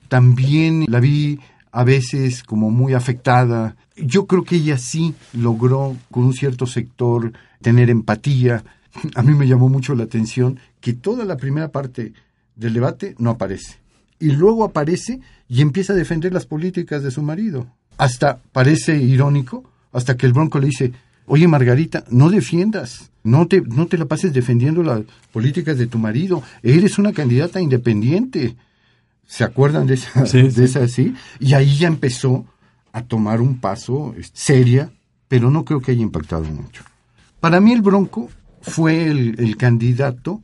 también 0.08 0.84
la 0.86 1.00
vi 1.00 1.40
a 1.72 1.82
veces 1.82 2.42
como 2.42 2.70
muy 2.70 2.92
afectada. 2.92 3.76
Yo 3.96 4.26
creo 4.26 4.44
que 4.44 4.56
ella 4.56 4.76
sí 4.76 5.14
logró 5.32 5.96
con 6.10 6.24
un 6.24 6.34
cierto 6.34 6.66
sector 6.66 7.32
tener 7.62 7.88
empatía. 7.88 8.64
A 9.14 9.22
mí 9.22 9.34
me 9.34 9.48
llamó 9.48 9.70
mucho 9.70 9.94
la 9.94 10.04
atención 10.04 10.60
que 10.80 10.92
toda 10.92 11.24
la 11.24 11.38
primera 11.38 11.72
parte 11.72 12.12
del 12.54 12.74
debate 12.74 13.14
no 13.18 13.30
aparece. 13.30 13.87
Y 14.20 14.32
luego 14.32 14.64
aparece 14.64 15.20
y 15.48 15.60
empieza 15.60 15.92
a 15.92 15.96
defender 15.96 16.32
las 16.32 16.46
políticas 16.46 17.02
de 17.02 17.10
su 17.10 17.22
marido. 17.22 17.66
Hasta 17.96 18.38
parece 18.52 18.96
irónico, 18.96 19.64
hasta 19.92 20.16
que 20.16 20.26
el 20.26 20.32
Bronco 20.32 20.58
le 20.58 20.66
dice, 20.66 20.92
oye 21.26 21.48
Margarita, 21.48 22.04
no 22.10 22.30
defiendas, 22.30 23.10
no 23.22 23.46
te, 23.46 23.60
no 23.60 23.86
te 23.86 23.98
la 23.98 24.06
pases 24.06 24.32
defendiendo 24.32 24.82
las 24.82 25.02
políticas 25.32 25.78
de 25.78 25.86
tu 25.86 25.98
marido, 25.98 26.42
eres 26.62 26.98
una 26.98 27.12
candidata 27.12 27.60
independiente. 27.60 28.56
¿Se 29.26 29.44
acuerdan 29.44 29.86
de 29.86 29.94
esa, 29.94 30.22
de 30.24 30.64
esa 30.64 30.88
sí? 30.88 31.14
Y 31.38 31.54
ahí 31.54 31.76
ya 31.76 31.88
empezó 31.88 32.46
a 32.92 33.02
tomar 33.02 33.40
un 33.40 33.58
paso 33.58 34.14
seria, 34.32 34.90
pero 35.28 35.50
no 35.50 35.64
creo 35.64 35.80
que 35.80 35.92
haya 35.92 36.02
impactado 36.02 36.44
mucho. 36.44 36.82
Para 37.40 37.60
mí 37.60 37.72
el 37.72 37.82
Bronco 37.82 38.30
fue 38.62 39.06
el 39.06 39.56
candidato 39.56 40.42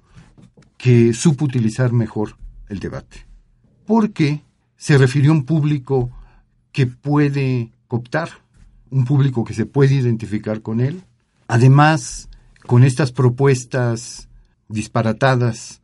que 0.85 1.15
supo 1.15 1.47
utilizar 1.47 1.93
mejor 1.93 2.37
el 2.69 2.79
debate, 2.79 3.25
porque 3.87 4.43
se 4.77 4.99
refirió 4.99 5.31
a 5.31 5.35
un 5.35 5.45
público 5.45 6.11
que 6.73 6.87
puede 6.87 7.71
cooptar, 7.89 8.31
un 8.91 9.05
público 9.05 9.45
que 9.45 9.55
se 9.55 9.67
puede 9.67 9.95
identificar 9.95 10.61
con 10.61 10.81
él. 10.81 11.03
Además, 11.47 12.29
con 12.67 12.85
estas 12.85 13.13
propuestas 13.13 14.29
disparatadas, 14.69 15.83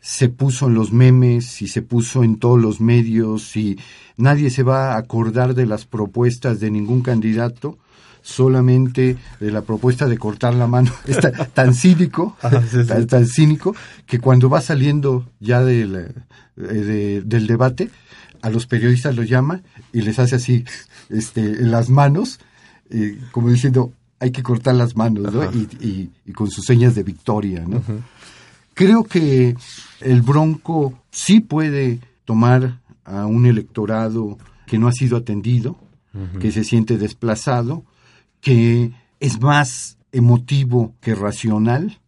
se 0.00 0.28
puso 0.28 0.68
en 0.68 0.74
los 0.74 0.92
memes 0.92 1.60
y 1.60 1.68
se 1.68 1.82
puso 1.82 2.22
en 2.22 2.38
todos 2.38 2.60
los 2.60 2.80
medios 2.80 3.56
y 3.56 3.78
nadie 4.16 4.50
se 4.50 4.62
va 4.62 4.92
a 4.92 4.98
acordar 4.98 5.54
de 5.54 5.66
las 5.66 5.86
propuestas 5.86 6.60
de 6.60 6.70
ningún 6.70 7.02
candidato, 7.02 7.78
solamente 8.28 9.16
de 9.40 9.50
la 9.50 9.62
propuesta 9.62 10.06
de 10.06 10.18
cortar 10.18 10.54
la 10.54 10.66
mano. 10.66 10.92
Es 11.06 11.18
tan, 11.54 11.74
cínico, 11.74 12.36
ah, 12.42 12.60
Tan, 13.08 13.26
cínico, 13.26 13.74
que 14.06 14.18
cuando 14.18 14.50
va 14.50 14.60
saliendo 14.60 15.26
ya 15.40 15.62
del, 15.62 16.14
eh, 16.56 17.22
del 17.24 17.46
debate, 17.46 17.90
a 18.42 18.50
los 18.50 18.66
periodistas 18.66 19.16
los 19.16 19.28
llama 19.28 19.62
y 19.92 20.02
les 20.02 20.18
hace 20.18 20.36
así 20.36 20.64
este, 21.08 21.40
en 21.40 21.70
las 21.70 21.88
manos, 21.88 22.38
eh, 22.90 23.18
como 23.32 23.48
diciendo, 23.48 23.92
hay 24.20 24.30
que 24.30 24.42
cortar 24.42 24.74
las 24.74 24.94
manos, 24.94 25.32
¿no? 25.32 25.44
Y, 25.52 26.10
y, 26.24 26.32
con 26.32 26.50
sus 26.50 26.64
señas 26.64 26.94
de 26.94 27.02
victoria, 27.04 27.64
¿no? 27.66 27.82
Creo 28.74 29.04
que 29.04 29.56
el 30.00 30.22
Bronco 30.22 31.00
sí 31.10 31.40
puede 31.40 32.00
tomar 32.24 32.80
a 33.04 33.26
un 33.26 33.46
electorado 33.46 34.38
que 34.66 34.78
no 34.78 34.86
ha 34.86 34.92
sido 34.92 35.16
atendido, 35.16 35.78
que 36.40 36.52
se 36.52 36.64
siente 36.64 36.98
desplazado, 36.98 37.84
que 38.40 38.92
es 39.20 39.40
más 39.40 39.98
emotivo 40.12 40.94
que 41.00 41.14
racional, 41.14 41.98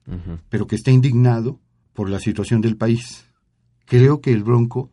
pero 0.49 0.67
que 0.67 0.77
está 0.77 0.91
indignado 0.91 1.59
por 1.93 2.11
la 2.11 2.19
situación 2.19 2.61
del 2.61 2.77
país. 2.77 3.25
Creo 3.87 4.21
que 4.21 4.33
el 4.33 4.43
Bronco 4.43 4.91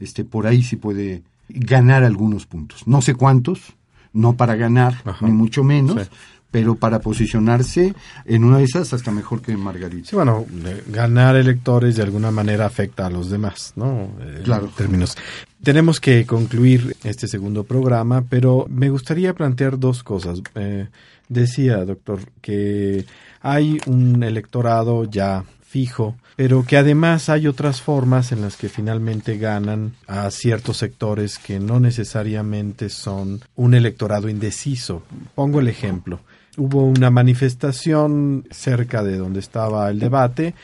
este, 0.00 0.24
por 0.24 0.46
ahí 0.46 0.62
sí 0.62 0.76
puede 0.76 1.22
ganar 1.48 2.04
algunos 2.04 2.46
puntos. 2.46 2.86
No 2.86 3.02
sé 3.02 3.14
cuántos, 3.14 3.74
no 4.12 4.34
para 4.34 4.54
ganar, 4.56 4.94
ni 5.20 5.30
mucho 5.30 5.64
menos, 5.64 6.10
pero 6.50 6.76
para 6.76 7.00
posicionarse 7.00 7.94
en 8.24 8.44
una 8.44 8.58
de 8.58 8.64
esas 8.64 8.92
hasta 8.92 9.10
mejor 9.10 9.42
que 9.42 9.56
Margarita. 9.56 10.08
Sí, 10.08 10.16
bueno, 10.16 10.46
ganar 10.88 11.36
electores 11.36 11.96
de 11.96 12.02
alguna 12.02 12.30
manera 12.30 12.66
afecta 12.66 13.06
a 13.06 13.10
los 13.10 13.30
demás, 13.30 13.72
¿no? 13.76 14.10
Eh, 14.20 14.40
claro. 14.44 14.70
términos. 14.76 15.16
Tenemos 15.62 16.00
que 16.00 16.24
concluir 16.24 16.96
este 17.02 17.26
segundo 17.26 17.64
programa, 17.64 18.24
pero 18.28 18.66
me 18.68 18.90
gustaría 18.90 19.34
plantear 19.34 19.78
dos 19.78 20.02
cosas. 20.02 20.40
Eh, 20.54 20.86
decía, 21.28 21.84
doctor, 21.84 22.20
que 22.40 23.04
hay 23.40 23.78
un 23.86 24.22
electorado 24.22 25.04
ya 25.04 25.44
fijo, 25.68 26.16
pero 26.36 26.64
que 26.64 26.76
además 26.76 27.28
hay 27.28 27.46
otras 27.46 27.82
formas 27.82 28.32
en 28.32 28.40
las 28.40 28.56
que 28.56 28.68
finalmente 28.68 29.36
ganan 29.36 29.94
a 30.06 30.30
ciertos 30.30 30.78
sectores 30.78 31.38
que 31.38 31.60
no 31.60 31.80
necesariamente 31.80 32.88
son 32.88 33.40
un 33.56 33.74
electorado 33.74 34.28
indeciso. 34.28 35.02
Pongo 35.34 35.60
el 35.60 35.68
ejemplo. 35.68 36.20
Hubo 36.56 36.86
una 36.86 37.10
manifestación 37.10 38.46
cerca 38.50 39.02
de 39.02 39.18
donde 39.18 39.40
estaba 39.40 39.90
el 39.90 39.98
debate, 39.98 40.54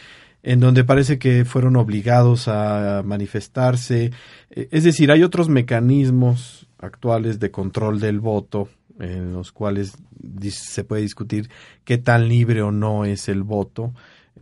en 0.45 0.61
donde 0.61 0.85
parece 0.85 1.19
que 1.19 1.47
fueron 1.47 1.75
obligados 1.77 2.49
a 2.49 3.03
manifestarse. 3.05 4.13
Es 4.51 4.85
decir, 4.85 5.11
hay 5.11 5.23
otros 5.23 5.49
mecanismos 5.49 6.69
actuales 6.79 7.41
de 7.41 7.51
control 7.51 7.99
del 7.99 8.21
voto 8.21 8.69
en 9.01 9.33
los 9.33 9.53
cuales 9.53 9.97
se 10.51 10.85
puede 10.85 11.03
discutir 11.03 11.51
qué 11.85 11.97
tan 11.97 12.29
libre 12.29 12.61
o 12.61 12.71
no 12.71 13.07
es 13.07 13.29
el 13.29 13.43
voto 13.43 13.95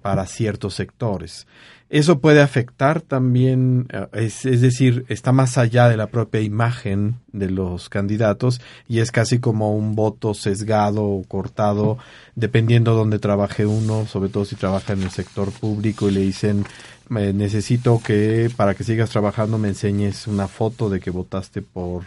para 0.02 0.26
ciertos 0.26 0.74
sectores. 0.74 1.46
Eso 1.92 2.20
puede 2.20 2.40
afectar 2.40 3.02
también, 3.02 3.86
eh, 3.92 4.06
es, 4.14 4.44
decir, 4.62 5.04
está 5.10 5.30
más 5.30 5.58
allá 5.58 5.90
de 5.90 5.98
la 5.98 6.06
propia 6.06 6.40
imagen 6.40 7.16
de 7.32 7.50
los 7.50 7.90
candidatos 7.90 8.62
y 8.88 9.00
es 9.00 9.12
casi 9.12 9.40
como 9.40 9.76
un 9.76 9.94
voto 9.94 10.32
sesgado 10.32 11.04
o 11.04 11.22
cortado 11.24 11.98
dependiendo 12.34 12.94
dónde 12.94 13.18
trabaje 13.18 13.66
uno, 13.66 14.06
sobre 14.06 14.30
todo 14.30 14.46
si 14.46 14.56
trabaja 14.56 14.94
en 14.94 15.02
el 15.02 15.10
sector 15.10 15.52
público 15.52 16.08
y 16.08 16.12
le 16.12 16.20
dicen 16.20 16.64
necesito 17.10 18.00
que 18.02 18.50
para 18.56 18.74
que 18.74 18.84
sigas 18.84 19.10
trabajando 19.10 19.58
me 19.58 19.68
enseñes 19.68 20.26
una 20.26 20.48
foto 20.48 20.88
de 20.88 20.98
que 20.98 21.10
votaste 21.10 21.60
por 21.60 22.04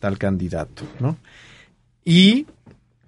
tal 0.00 0.18
candidato, 0.18 0.82
¿no? 0.98 1.16
Y 2.04 2.46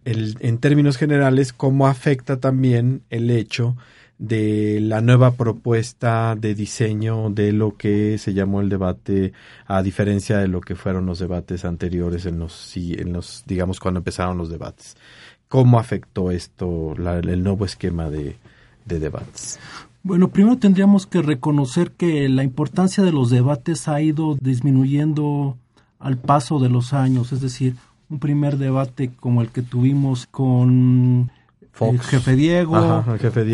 el, 0.05 0.37
en 0.38 0.59
términos 0.59 0.97
generales, 0.97 1.53
cómo 1.53 1.88
afecta 1.88 2.38
también 2.38 3.03
el 3.11 3.33
hecho 3.33 3.75
de 3.75 3.81
la 4.20 5.00
nueva 5.00 5.33
propuesta 5.33 6.37
de 6.37 6.54
diseño 6.54 7.30
de 7.30 7.52
lo 7.52 7.76
que 7.76 8.18
se 8.18 8.35
llamó 8.35 8.61
el 8.61 8.68
debate, 8.68 9.33
a 9.66 9.83
diferencia 9.83 10.38
de 10.38 10.48
lo 10.48 10.61
que 10.61 10.74
fueron 10.74 11.06
los 11.06 11.18
debates 11.18 11.64
anteriores 11.64 12.26
en 12.26 12.38
los, 12.38 12.76
en 12.76 13.12
los 13.12 13.44
digamos, 13.46 13.80
cuando 13.80 13.98
empezaron 13.98 14.37
los 14.37 14.50
debates. 14.50 14.96
¿Cómo 15.48 15.78
afectó 15.78 16.30
esto 16.30 16.94
el 16.94 17.42
nuevo 17.42 17.64
esquema 17.64 18.11
de, 18.11 18.37
de 18.85 18.98
debates? 18.98 19.59
Bueno, 20.02 20.28
primero 20.28 20.59
tendríamos 20.59 21.06
que 21.06 21.22
reconocer 21.22 21.92
que 21.92 22.28
la 22.28 22.44
importancia 22.44 23.02
de 23.02 23.12
los 23.12 23.30
debates 23.30 23.88
ha 23.88 24.00
ido 24.00 24.37
disminuyendo 24.40 25.56
al 25.98 26.18
paso 26.18 26.59
de 26.59 26.68
los 26.68 26.92
años, 26.92 27.33
es 27.33 27.40
decir, 27.40 27.76
un 28.09 28.18
primer 28.18 28.59
debate 28.59 29.11
como 29.18 29.40
el 29.40 29.48
que 29.48 29.62
tuvimos 29.62 30.26
con 30.26 31.30
el 31.80 32.00
jefe 32.00 32.35
Diego, 32.37 33.04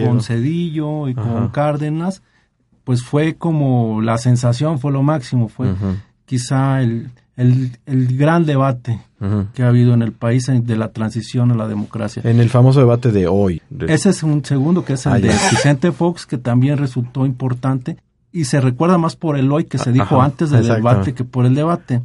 con 0.07 0.23
Cedillo 0.23 1.09
y 1.09 1.15
con 1.15 1.49
Cárdenas, 1.49 2.23
pues 2.85 3.03
fue 3.03 3.35
como 3.35 4.01
la 4.01 4.19
sensación, 4.19 4.79
fue 4.79 4.93
lo 4.93 5.03
máximo, 5.03 5.49
fue 5.49 5.75
quizá 6.25 6.83
el, 6.83 7.11
el, 7.37 8.17
gran 8.17 8.47
debate 8.47 9.01
que 9.55 9.63
ha 9.63 9.69
habido 9.69 9.95
en 9.95 10.03
el 10.03 10.13
país 10.13 10.47
de 10.47 10.77
la 10.77 10.93
transición 10.93 11.51
a 11.51 11.55
la 11.55 11.69
democracia. 11.69 12.23
En 12.25 12.41
el 12.41 12.49
famoso 12.51 12.81
debate 12.81 13.13
de 13.13 13.27
hoy. 13.27 13.63
Ese 13.89 14.11
es 14.11 14.23
un 14.23 14.45
segundo, 14.45 14.85
que 14.85 14.95
es 14.95 15.07
el 15.07 15.23
de 15.23 15.29
Vicente 15.51 15.93
Fox, 15.93 16.27
que 16.27 16.39
también 16.39 16.79
resultó 16.79 17.27
importante 17.27 17.97
y 18.33 18.45
se 18.45 18.61
recuerda 18.61 18.99
más 18.99 19.17
por 19.17 19.39
el 19.39 19.51
hoy 19.51 19.65
que 19.65 19.79
se 19.79 19.93
dijo 19.93 20.21
antes 20.21 20.51
del 20.51 20.67
debate 20.67 21.15
que 21.15 21.25
por 21.25 21.47
el 21.47 21.55
debate. 21.55 22.03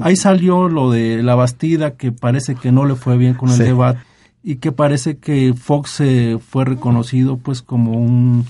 Ahí 0.00 0.14
salió 0.14 0.68
lo 0.68 0.90
de 0.90 1.22
la 1.22 1.34
Bastida, 1.34 1.92
que 1.92 2.12
parece 2.12 2.54
que 2.54 2.70
no 2.70 2.84
le 2.84 2.94
fue 2.94 3.16
bien 3.16 3.34
con 3.34 3.50
el 3.50 3.58
debate 3.58 4.00
y 4.42 4.56
que 4.56 4.72
parece 4.72 5.18
que 5.18 5.54
Fox 5.54 6.02
fue 6.40 6.64
reconocido 6.64 7.36
pues 7.36 7.62
como 7.62 7.92
un 7.92 8.46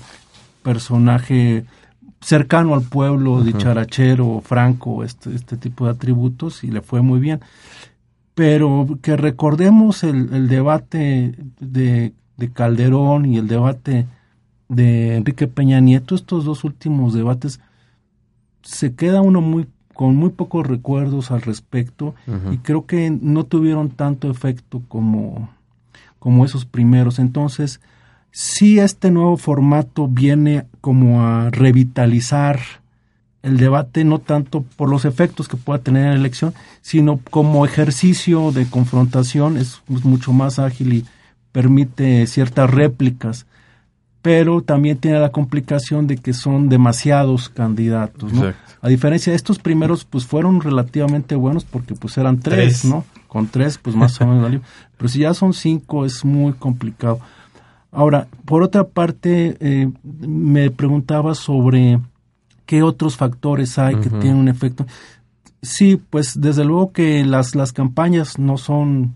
personaje 0.63 1.65
cercano 2.21 2.75
al 2.75 2.83
pueblo, 2.83 3.43
dicharachero, 3.43 4.41
franco, 4.41 5.03
este, 5.03 5.33
este 5.33 5.57
tipo 5.57 5.85
de 5.85 5.91
atributos 5.91 6.63
y 6.63 6.67
le 6.67 6.81
fue 6.81 7.01
muy 7.01 7.19
bien. 7.19 7.41
Pero 8.35 8.87
que 9.01 9.17
recordemos 9.17 10.03
el, 10.03 10.47
debate 10.47 11.35
de, 11.59 12.13
de, 12.37 12.51
Calderón 12.51 13.25
y 13.25 13.37
el 13.37 13.47
debate 13.47 14.07
de 14.69 15.17
Enrique 15.17 15.47
Peña 15.47 15.81
Nieto, 15.81 16.15
estos 16.15 16.45
dos 16.45 16.63
últimos 16.63 17.13
debates, 17.13 17.59
se 18.61 18.93
queda 18.93 19.21
uno 19.21 19.41
muy 19.41 19.67
con 19.93 20.15
muy 20.15 20.29
pocos 20.29 20.65
recuerdos 20.65 21.31
al 21.31 21.41
respecto 21.41 22.15
y 22.51 22.57
creo 22.57 22.85
que 22.85 23.11
no 23.11 23.43
tuvieron 23.43 23.89
tanto 23.89 24.31
efecto 24.31 24.81
como, 24.87 25.49
como 26.21 26.45
esos 26.45 26.65
primeros. 26.65 27.17
Entonces, 27.17 27.81
sí 28.29 28.77
este 28.77 29.09
nuevo 29.09 29.37
formato 29.37 30.07
viene 30.07 30.67
como 30.81 31.23
a 31.23 31.49
revitalizar 31.49 32.59
el 33.41 33.57
debate 33.57 34.03
no 34.03 34.19
tanto 34.19 34.63
por 34.75 34.87
los 34.87 35.03
efectos 35.03 35.47
que 35.47 35.57
pueda 35.57 35.79
tener 35.79 36.03
en 36.03 36.09
la 36.11 36.19
elección, 36.19 36.53
sino 36.83 37.19
como 37.31 37.65
ejercicio 37.65 38.51
de 38.51 38.67
confrontación, 38.67 39.57
es, 39.57 39.81
mucho 39.87 40.31
más 40.31 40.59
ágil 40.59 40.93
y 40.93 41.05
permite 41.51 42.27
ciertas 42.27 42.69
réplicas, 42.69 43.47
pero 44.21 44.61
también 44.61 44.97
tiene 44.97 45.19
la 45.19 45.31
complicación 45.31 46.05
de 46.05 46.17
que 46.17 46.33
son 46.33 46.69
demasiados 46.69 47.49
candidatos, 47.49 48.31
¿no? 48.31 48.53
A 48.79 48.89
diferencia 48.89 49.31
de 49.31 49.37
estos 49.37 49.57
primeros, 49.57 50.05
pues 50.05 50.27
fueron 50.27 50.61
relativamente 50.61 51.33
buenos 51.33 51.65
porque 51.65 51.95
pues 51.95 52.15
eran 52.19 52.39
tres, 52.39 52.85
¿no? 52.85 53.05
Con 53.31 53.47
tres, 53.47 53.77
pues 53.77 53.95
más 53.95 54.19
o 54.19 54.27
menos. 54.27 54.61
Pero 54.97 55.07
si 55.07 55.19
ya 55.19 55.33
son 55.33 55.53
cinco, 55.53 56.03
es 56.03 56.25
muy 56.25 56.51
complicado. 56.51 57.21
Ahora, 57.89 58.27
por 58.43 58.61
otra 58.61 58.83
parte, 58.83 59.55
eh, 59.61 59.89
me 60.03 60.69
preguntaba 60.69 61.33
sobre 61.33 62.01
qué 62.65 62.83
otros 62.83 63.15
factores 63.15 63.79
hay 63.79 63.95
que 63.95 64.09
tienen 64.09 64.35
un 64.35 64.49
efecto. 64.49 64.85
Sí, 65.61 65.95
pues 66.09 66.41
desde 66.41 66.65
luego 66.65 66.91
que 66.91 67.23
las, 67.23 67.55
las 67.55 67.71
campañas 67.71 68.37
no 68.37 68.57
son 68.57 69.15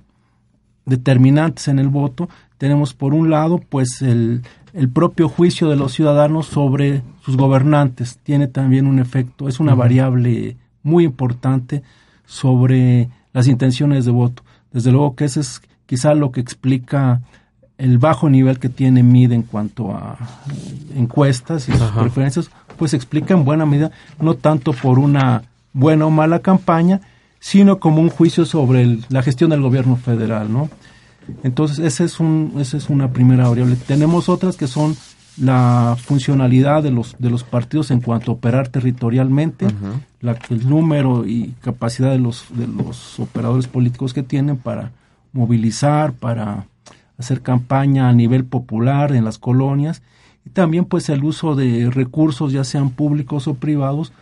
determinantes 0.85 1.67
en 1.67 1.79
el 1.79 1.89
voto. 1.89 2.29
Tenemos 2.57 2.93
por 2.93 3.13
un 3.13 3.29
lado, 3.29 3.57
pues 3.57 4.01
el, 4.01 4.43
el 4.71 4.87
propio 4.87 5.27
juicio 5.27 5.67
de 5.67 5.75
los 5.75 5.91
ciudadanos 5.91 6.45
sobre 6.45 7.03
sus 7.19 7.35
gobernantes 7.35 8.17
tiene 8.23 8.47
también 8.47 8.87
un 8.87 8.99
efecto, 8.99 9.49
es 9.49 9.59
una 9.59 9.75
variable 9.75 10.55
muy 10.83 11.03
importante 11.03 11.83
sobre 12.25 13.09
las 13.35 13.47
intenciones 13.47 14.05
de 14.05 14.11
voto. 14.11 14.43
Desde 14.71 14.93
luego 14.93 15.15
que 15.15 15.25
ese 15.25 15.41
es 15.41 15.61
quizá 15.85 16.15
lo 16.15 16.31
que 16.31 16.39
explica 16.39 17.21
el 17.77 17.97
bajo 17.97 18.29
nivel 18.29 18.59
que 18.59 18.69
tiene 18.69 19.03
MID 19.03 19.33
en 19.33 19.43
cuanto 19.43 19.91
a 19.91 20.17
encuestas 20.95 21.67
y 21.67 21.73
sus 21.73 21.91
preferencias, 21.91 22.49
pues 22.77 22.93
explica 22.93 23.33
en 23.33 23.43
buena 23.43 23.65
medida 23.65 23.91
no 24.21 24.35
tanto 24.35 24.71
por 24.71 24.99
una 24.99 25.43
buena 25.73 26.05
o 26.05 26.11
mala 26.11 26.39
campaña, 26.39 27.01
sino 27.41 27.79
como 27.81 28.01
un 28.01 28.09
juicio 28.09 28.45
sobre 28.45 28.99
la 29.09 29.21
gestión 29.21 29.49
del 29.49 29.61
gobierno 29.61 29.97
federal, 29.97 30.51
¿no? 30.51 30.69
Entonces, 31.43 31.79
ese 31.79 32.05
es 32.05 32.21
un, 32.21 32.53
esa 32.59 32.77
es 32.77 32.89
una 32.89 33.11
primera 33.11 33.49
variable. 33.49 33.75
Tenemos 33.75 34.29
otras 34.29 34.55
que 34.55 34.67
son 34.67 34.95
la 35.37 35.97
funcionalidad 35.99 36.83
de 36.83 36.91
los, 36.91 37.15
de 37.19 37.29
los 37.29 37.43
partidos 37.43 37.91
en 37.91 38.01
cuanto 38.01 38.31
a 38.31 38.35
operar 38.35 38.69
territorialmente, 38.69 39.67
la, 40.21 40.37
el 40.49 40.69
número 40.69 41.25
y 41.27 41.53
capacidad 41.61 42.11
de 42.11 42.19
los, 42.19 42.45
de 42.55 42.67
los 42.67 43.19
operadores 43.19 43.67
políticos 43.67 44.13
que 44.13 44.23
tienen 44.23 44.57
para 44.57 44.91
movilizar, 45.33 46.13
para 46.13 46.67
hacer 47.17 47.41
campaña 47.41 48.09
a 48.09 48.13
nivel 48.13 48.45
popular 48.45 49.13
en 49.13 49.25
las 49.25 49.37
colonias 49.37 50.01
y 50.45 50.49
también 50.49 50.85
pues 50.85 51.09
el 51.09 51.23
uso 51.23 51.55
de 51.55 51.89
recursos 51.89 52.51
ya 52.51 52.63
sean 52.63 52.89
públicos 52.91 53.47
o 53.47 53.55
privados 53.55 54.13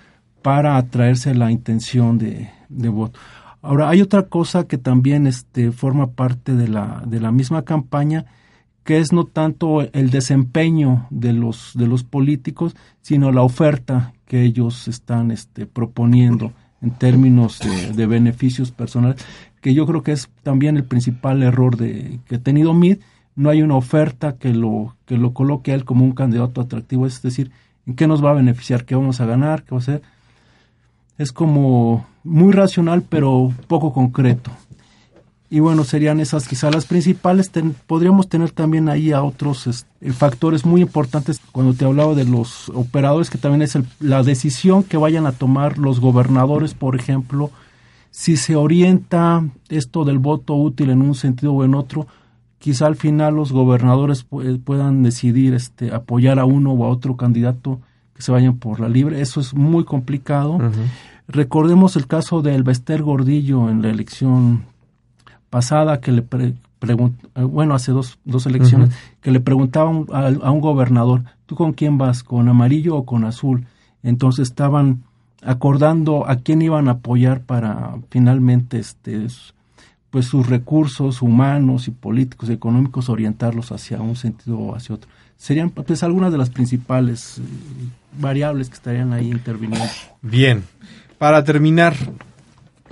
para 0.41 0.77
atraerse 0.77 1.35
la 1.35 1.51
intención 1.51 2.17
de, 2.17 2.49
de 2.69 2.89
voto. 2.89 3.19
Ahora 3.61 3.89
hay 3.89 4.01
otra 4.01 4.23
cosa 4.23 4.67
que 4.67 4.77
también 4.77 5.25
este, 5.25 5.71
forma 5.71 6.07
parte 6.11 6.53
de 6.53 6.67
la, 6.67 7.01
de 7.05 7.19
la 7.19 7.31
misma 7.31 7.63
campaña 7.63 8.25
que 8.83 8.99
es 8.99 9.13
no 9.13 9.25
tanto 9.25 9.81
el 9.81 10.09
desempeño 10.09 11.07
de 11.09 11.33
los 11.33 11.71
de 11.75 11.87
los 11.87 12.03
políticos 12.03 12.75
sino 13.01 13.31
la 13.31 13.41
oferta 13.41 14.13
que 14.25 14.43
ellos 14.43 14.87
están 14.87 15.31
este, 15.31 15.65
proponiendo 15.65 16.53
en 16.81 16.91
términos 16.91 17.59
de, 17.95 18.05
beneficios 18.05 18.71
personales 18.71 19.23
que 19.63 19.73
yo 19.73 19.87
creo 19.87 20.03
que 20.03 20.11
es 20.11 20.29
también 20.43 20.75
el 20.75 20.83
principal 20.83 21.41
error 21.41 21.77
de, 21.77 22.19
que 22.27 22.35
ha 22.35 22.39
tenido 22.39 22.73
MID. 22.73 22.97
No 23.35 23.49
hay 23.49 23.61
una 23.61 23.75
oferta 23.75 24.37
que 24.37 24.53
lo, 24.53 24.95
que 25.05 25.17
lo 25.17 25.33
coloque 25.33 25.71
a 25.71 25.75
él 25.75 25.85
como 25.85 26.03
un 26.03 26.11
candidato 26.11 26.59
atractivo, 26.59 27.07
es 27.07 27.21
decir, 27.21 27.49
¿en 27.87 27.95
qué 27.95 28.05
nos 28.05 28.23
va 28.23 28.31
a 28.31 28.33
beneficiar? 28.33 28.83
¿Qué 28.83 28.93
vamos 28.93 29.21
a 29.21 29.25
ganar? 29.25 29.63
¿Qué 29.63 29.71
va 29.71 29.77
a 29.77 29.79
hacer? 29.79 30.01
Es 31.17 31.31
como 31.31 32.05
muy 32.25 32.51
racional, 32.51 33.03
pero 33.07 33.53
poco 33.67 33.93
concreto. 33.93 34.51
Y 35.53 35.59
bueno, 35.59 35.83
serían 35.83 36.19
esas 36.19 36.47
quizás 36.47 36.73
las 36.73 36.87
principales. 36.87 37.51
podríamos 37.85 38.27
tener 38.27 38.49
también 38.49 38.89
ahí 38.89 39.11
a 39.11 39.21
otros 39.21 39.67
este, 39.67 40.11
factores 40.11 40.65
muy 40.65 40.81
importantes. 40.81 41.39
Cuando 41.51 41.75
te 41.75 41.85
hablaba 41.85 42.15
de 42.15 42.25
los 42.25 42.69
operadores, 42.69 43.29
que 43.29 43.37
también 43.37 43.61
es 43.61 43.77
la 43.99 44.23
decisión 44.23 44.81
que 44.81 44.97
vayan 44.97 45.27
a 45.27 45.31
tomar 45.31 45.77
los 45.77 45.99
gobernadores, 45.99 46.73
por 46.73 46.95
ejemplo, 46.95 47.51
si 48.09 48.35
se 48.35 48.55
orienta 48.55 49.45
esto 49.69 50.05
del 50.05 50.17
voto 50.17 50.55
útil 50.55 50.89
en 50.89 51.03
un 51.03 51.13
sentido 51.13 51.53
o 51.53 51.63
en 51.63 51.75
otro, 51.75 52.07
quizá 52.57 52.87
al 52.87 52.95
final 52.95 53.35
los 53.35 53.51
gobernadores 53.51 54.25
puedan 54.63 55.03
decidir 55.03 55.53
este, 55.53 55.93
apoyar 55.93 56.39
a 56.39 56.45
uno 56.45 56.71
o 56.71 56.83
a 56.83 56.89
otro 56.89 57.15
candidato 57.15 57.79
que 58.15 58.23
se 58.23 58.31
vayan 58.31 58.57
por 58.57 58.79
la 58.79 58.89
libre. 58.89 59.21
Eso 59.21 59.39
es 59.39 59.53
muy 59.53 59.85
complicado. 59.85 60.57
Recordemos 61.27 61.95
el 61.95 62.07
caso 62.07 62.41
de 62.41 62.55
Elvester 62.55 63.03
Gordillo 63.03 63.69
en 63.69 63.83
la 63.83 63.91
elección 63.91 64.72
pasada 65.53 66.01
que 66.01 66.11
le 66.11 66.23
preguntó, 66.23 67.29
eh, 67.35 67.43
bueno, 67.43 67.75
hace 67.75 67.91
dos, 67.91 68.17
dos 68.25 68.47
elecciones, 68.47 68.89
que 69.21 69.29
le 69.29 69.39
preguntaban 69.39 70.07
a, 70.11 70.29
a, 70.29 70.49
un 70.49 70.61
gobernador, 70.61 71.25
¿tú 71.45 71.53
con 71.53 71.73
quién 71.73 71.99
vas? 71.99 72.23
¿Con 72.23 72.49
amarillo 72.49 72.95
o 72.95 73.05
con 73.05 73.23
azul? 73.23 73.67
Entonces 74.01 74.47
estaban 74.47 75.03
acordando 75.43 76.27
a 76.27 76.37
quién 76.37 76.63
iban 76.63 76.87
a 76.87 76.93
apoyar 76.93 77.41
para 77.41 77.97
finalmente 78.09 78.79
este 78.79 79.27
pues 80.09 80.25
sus 80.25 80.47
recursos 80.47 81.21
humanos 81.21 81.87
y 81.87 81.91
políticos 81.91 82.49
y 82.49 82.53
económicos 82.53 83.07
orientarlos 83.07 83.71
hacia 83.71 84.01
un 84.01 84.15
sentido 84.15 84.57
o 84.57 84.75
hacia 84.75 84.95
otro. 84.95 85.07
Serían 85.37 85.69
pues 85.69 86.01
algunas 86.01 86.31
de 86.31 86.39
las 86.39 86.49
principales 86.49 87.37
eh, 87.37 87.41
variables 88.19 88.69
que 88.69 88.75
estarían 88.75 89.13
ahí 89.13 89.29
interviniendo. 89.29 89.85
Bien. 90.23 90.63
Para 91.19 91.43
terminar, 91.43 91.95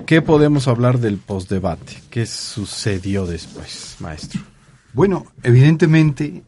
¿qué 0.05 0.21
podemos 0.21 0.67
hablar 0.67 0.99
del 0.99 1.17
postdebate? 1.17 2.01
¿Qué 2.09 2.25
sucedió 2.25 3.25
después, 3.25 3.97
maestro? 3.99 4.41
Bueno, 4.93 5.25
evidentemente 5.43 6.43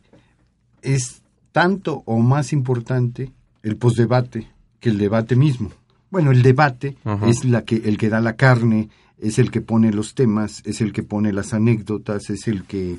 es 0.82 1.22
tanto 1.52 2.04
o 2.06 2.20
más 2.20 2.52
importante 2.52 3.32
el 3.62 3.78
postdebate 3.78 4.48
que 4.80 4.90
el 4.90 4.98
debate 4.98 5.36
mismo. 5.36 5.72
Bueno, 6.12 6.32
el 6.32 6.44
debate 6.44 6.98
es 7.26 7.46
la 7.46 7.64
que, 7.64 7.78
el 7.78 7.98
que 7.98 8.10
da 8.10 8.20
la 8.20 8.36
carne, 8.36 8.90
es 9.18 9.40
el 9.40 9.50
que 9.50 9.62
pone 9.62 9.92
los 9.92 10.14
temas, 10.14 10.62
es 10.66 10.82
el 10.82 10.92
que 10.92 11.02
pone 11.02 11.32
las 11.32 11.54
anécdotas, 11.54 12.30
es 12.30 12.48
el 12.48 12.66
que, 12.66 12.98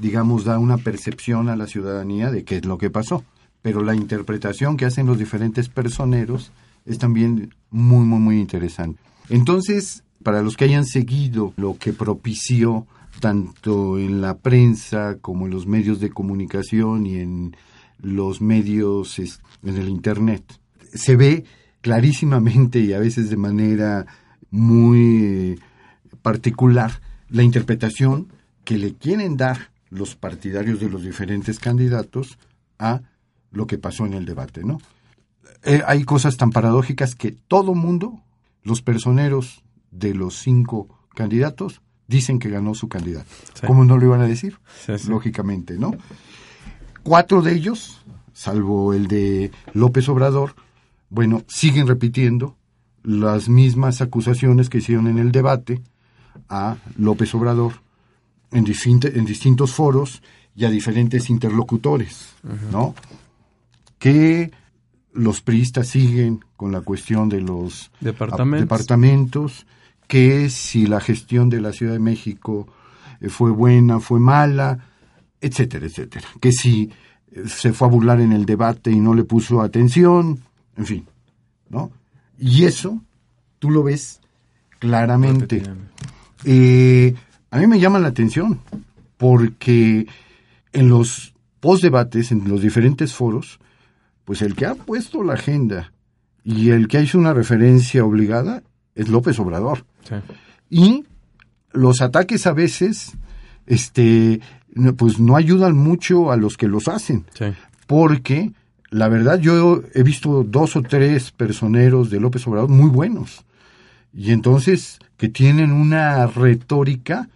digamos, 0.00 0.44
da 0.44 0.58
una 0.58 0.76
percepción 0.76 1.48
a 1.48 1.56
la 1.56 1.66
ciudadanía 1.66 2.30
de 2.30 2.44
qué 2.44 2.56
es 2.56 2.66
lo 2.66 2.76
que 2.76 2.90
pasó. 2.90 3.24
Pero 3.62 3.82
la 3.82 3.94
interpretación 3.94 4.76
que 4.76 4.86
hacen 4.86 5.06
los 5.06 5.18
diferentes 5.18 5.68
personeros 5.68 6.50
es 6.84 6.98
también 6.98 7.54
muy, 7.70 8.04
muy, 8.04 8.18
muy 8.18 8.40
interesante. 8.40 9.00
Entonces, 9.30 10.04
para 10.22 10.42
los 10.42 10.56
que 10.56 10.64
hayan 10.64 10.84
seguido 10.84 11.54
lo 11.56 11.78
que 11.78 11.92
propició 11.92 12.86
tanto 13.20 13.98
en 13.98 14.20
la 14.20 14.38
prensa 14.38 15.16
como 15.20 15.46
en 15.46 15.52
los 15.52 15.66
medios 15.66 16.00
de 16.00 16.10
comunicación 16.10 17.06
y 17.06 17.16
en 17.16 17.56
los 18.00 18.40
medios 18.40 19.18
en 19.18 19.76
el 19.76 19.88
Internet, 19.88 20.44
se 20.92 21.16
ve 21.16 21.44
clarísimamente 21.80 22.80
y 22.80 22.92
a 22.92 22.98
veces 22.98 23.30
de 23.30 23.36
manera 23.36 24.06
muy 24.50 25.58
particular 26.22 27.00
la 27.28 27.42
interpretación 27.42 28.32
que 28.64 28.78
le 28.78 28.94
quieren 28.94 29.36
dar 29.36 29.70
los 29.90 30.14
partidarios 30.16 30.80
de 30.80 30.90
los 30.90 31.02
diferentes 31.02 31.58
candidatos 31.58 32.38
a 32.78 33.02
lo 33.52 33.66
que 33.66 33.78
pasó 33.78 34.06
en 34.06 34.14
el 34.14 34.26
debate, 34.26 34.64
¿no? 34.64 34.78
Eh, 35.64 35.82
hay 35.86 36.04
cosas 36.04 36.36
tan 36.36 36.50
paradójicas 36.50 37.14
que 37.14 37.32
todo 37.32 37.74
mundo, 37.74 38.20
los 38.62 38.82
personeros 38.82 39.62
de 39.90 40.14
los 40.14 40.36
cinco 40.36 40.88
candidatos, 41.14 41.82
dicen 42.06 42.38
que 42.38 42.50
ganó 42.50 42.74
su 42.74 42.88
candidato. 42.88 43.28
¿Cómo 43.66 43.84
no 43.84 43.96
lo 43.96 44.06
iban 44.06 44.20
a 44.20 44.26
decir? 44.26 44.58
Lógicamente, 45.08 45.78
¿no? 45.78 45.92
Cuatro 47.02 47.40
de 47.42 47.54
ellos, 47.54 48.02
salvo 48.32 48.92
el 48.92 49.06
de 49.06 49.52
López 49.72 50.08
Obrador, 50.08 50.54
bueno, 51.08 51.42
siguen 51.48 51.86
repitiendo 51.86 52.56
las 53.02 53.48
mismas 53.48 54.00
acusaciones 54.00 54.68
que 54.68 54.78
hicieron 54.78 55.06
en 55.06 55.18
el 55.18 55.32
debate 55.32 55.80
a 56.48 56.76
López 56.96 57.34
Obrador 57.34 57.74
en, 58.52 58.66
en 58.66 59.24
distintos 59.24 59.72
foros 59.72 60.22
y 60.54 60.64
a 60.64 60.70
diferentes 60.70 61.30
interlocutores, 61.30 62.34
¿no? 62.72 62.94
Que 63.98 64.50
los 65.12 65.40
priistas 65.40 65.88
siguen 65.88 66.44
con 66.56 66.72
la 66.72 66.80
cuestión 66.82 67.28
de 67.28 67.40
los 67.40 67.90
departamentos. 68.00 68.60
departamentos, 68.60 69.66
que 70.06 70.50
si 70.50 70.86
la 70.86 71.00
gestión 71.00 71.50
de 71.50 71.60
la 71.60 71.72
Ciudad 71.72 71.92
de 71.92 71.98
México 71.98 72.68
eh, 73.20 73.28
fue 73.28 73.50
buena, 73.50 74.00
fue 74.00 74.20
mala, 74.20 74.86
etcétera, 75.40 75.86
etcétera. 75.86 76.26
Que 76.40 76.52
si 76.52 76.90
eh, 77.32 77.44
se 77.46 77.72
fue 77.72 77.88
a 77.88 77.90
burlar 77.90 78.20
en 78.20 78.32
el 78.32 78.46
debate 78.46 78.90
y 78.90 79.00
no 79.00 79.14
le 79.14 79.24
puso 79.24 79.60
atención, 79.60 80.40
en 80.76 80.86
fin, 80.86 81.06
¿no? 81.68 81.90
Y 82.38 82.64
eso 82.64 83.00
tú 83.58 83.70
lo 83.70 83.82
ves 83.82 84.20
claramente. 84.78 85.62
Eh, 86.44 87.14
a 87.50 87.58
mí 87.58 87.66
me 87.66 87.78
llama 87.78 87.98
la 87.98 88.08
atención 88.08 88.60
porque 89.16 90.06
en 90.72 90.88
los 90.88 91.34
postdebates 91.60 92.32
en 92.32 92.48
los 92.48 92.62
diferentes 92.62 93.14
foros, 93.14 93.60
pues 94.30 94.42
el 94.42 94.54
que 94.54 94.64
ha 94.64 94.76
puesto 94.76 95.24
la 95.24 95.32
agenda 95.34 95.92
y 96.44 96.70
el 96.70 96.86
que 96.86 96.98
ha 96.98 97.00
hecho 97.00 97.18
una 97.18 97.34
referencia 97.34 98.04
obligada 98.04 98.62
es 98.94 99.08
López 99.08 99.40
Obrador. 99.40 99.84
Sí. 100.04 100.14
Y 100.70 101.04
los 101.72 102.00
ataques 102.00 102.46
a 102.46 102.52
veces, 102.52 103.14
este, 103.66 104.40
no, 104.72 104.94
pues 104.94 105.18
no 105.18 105.34
ayudan 105.34 105.76
mucho 105.76 106.30
a 106.30 106.36
los 106.36 106.56
que 106.56 106.68
los 106.68 106.86
hacen, 106.86 107.24
Sí. 107.34 107.46
porque 107.88 108.52
la 108.90 109.08
verdad 109.08 109.40
yo 109.40 109.82
he 109.94 110.04
visto 110.04 110.44
dos 110.44 110.76
o 110.76 110.82
tres 110.82 111.32
personeros 111.32 112.08
de 112.08 112.20
López 112.20 112.46
Obrador 112.46 112.68
muy 112.70 112.88
buenos 112.88 113.44
y 114.14 114.30
entonces 114.30 115.00
que 115.16 115.28
tienen 115.28 115.72
una 115.72 116.28
retórica 116.28 117.28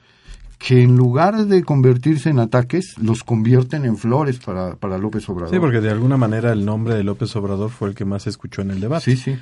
que 0.64 0.83
en 0.83 0.96
lugar 0.96 1.44
de 1.44 1.62
convertirse 1.62 2.31
en 2.31 2.38
ataques, 2.38 2.96
los 2.96 3.22
convierten 3.22 3.85
en 3.85 3.98
flores 3.98 4.38
para, 4.38 4.77
para 4.77 4.96
López 4.96 5.29
Obrador. 5.29 5.55
Sí, 5.55 5.61
porque 5.61 5.83
de 5.83 5.90
alguna 5.90 6.16
manera 6.16 6.53
el 6.53 6.64
nombre 6.64 6.94
de 6.94 7.05
López 7.05 7.37
Obrador 7.37 7.68
fue 7.68 7.90
el 7.90 7.94
que 7.94 8.07
más 8.07 8.22
se 8.22 8.31
escuchó 8.31 8.62
en 8.62 8.70
el 8.70 8.81
debate. 8.81 9.05
Sí, 9.05 9.16
sí. 9.18 9.37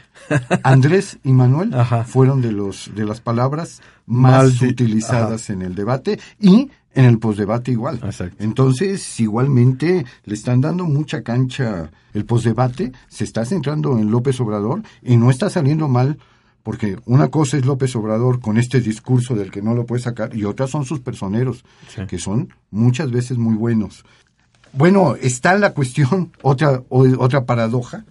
Andrés 0.64 1.20
y 1.22 1.32
Manuel 1.32 1.72
Ajá. 1.78 2.02
fueron 2.02 2.42
de 2.42 2.50
los 2.50 2.90
de 2.96 3.04
las 3.04 3.20
palabras 3.20 3.82
más 4.04 4.61
utilizadas 4.62 5.48
en 5.50 5.62
el 5.62 5.76
debate 5.76 6.18
y 6.40 6.72
en 6.92 7.04
el 7.04 7.20
posdebate 7.20 7.70
igual. 7.70 8.00
Exacto. 8.02 8.42
Entonces, 8.42 9.20
igualmente 9.20 10.04
le 10.24 10.35
están 10.35 10.61
dando 10.61 10.87
mucha 10.87 11.22
cancha 11.22 11.92
el 12.14 12.24
posdebate, 12.24 12.90
se 13.06 13.22
está 13.22 13.44
centrando 13.44 13.96
en 13.96 14.11
López 14.11 14.40
Obrador 14.40 14.82
y 15.02 15.16
no 15.16 15.30
está 15.30 15.50
saliendo 15.50 15.87
mal 15.87 16.18
porque 16.62 16.96
una 17.07 17.29
cosa 17.29 17.57
es 17.57 17.66
López 17.66 17.94
Obrador 17.96 18.40
con 18.40 18.57
este 18.59 18.81
discurso 18.81 19.35
del 19.35 19.51
que 19.51 19.62
no 19.62 19.75
lo 19.75 19.85
puede 19.87 20.03
sacar 20.03 20.35
y 20.37 20.44
otra 20.44 20.66
son 20.68 20.85
sus 20.85 21.01
personeros, 21.01 21.64
Sí. 21.88 22.03
que 22.07 22.18
son 22.18 22.53
muchas 22.70 23.11
veces 23.11 23.38
muy 23.38 23.55
buenos. 23.57 24.05
Bueno, 24.72 25.16
está 25.20 25.55
la 25.59 25.75
cuestión, 25.75 26.33
otra, 26.42 26.83
otra 26.88 27.44
paradoja, 27.44 28.05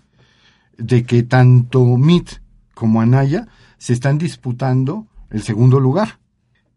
de 0.78 1.04
que 1.04 1.24
tanto 1.24 1.86
Mit 1.98 2.30
como 2.74 3.02
Anaya 3.02 3.48
se 3.78 3.94
están 3.94 4.18
disputando 4.18 5.08
el 5.30 5.44
segundo 5.44 5.80
lugar. 5.80 6.20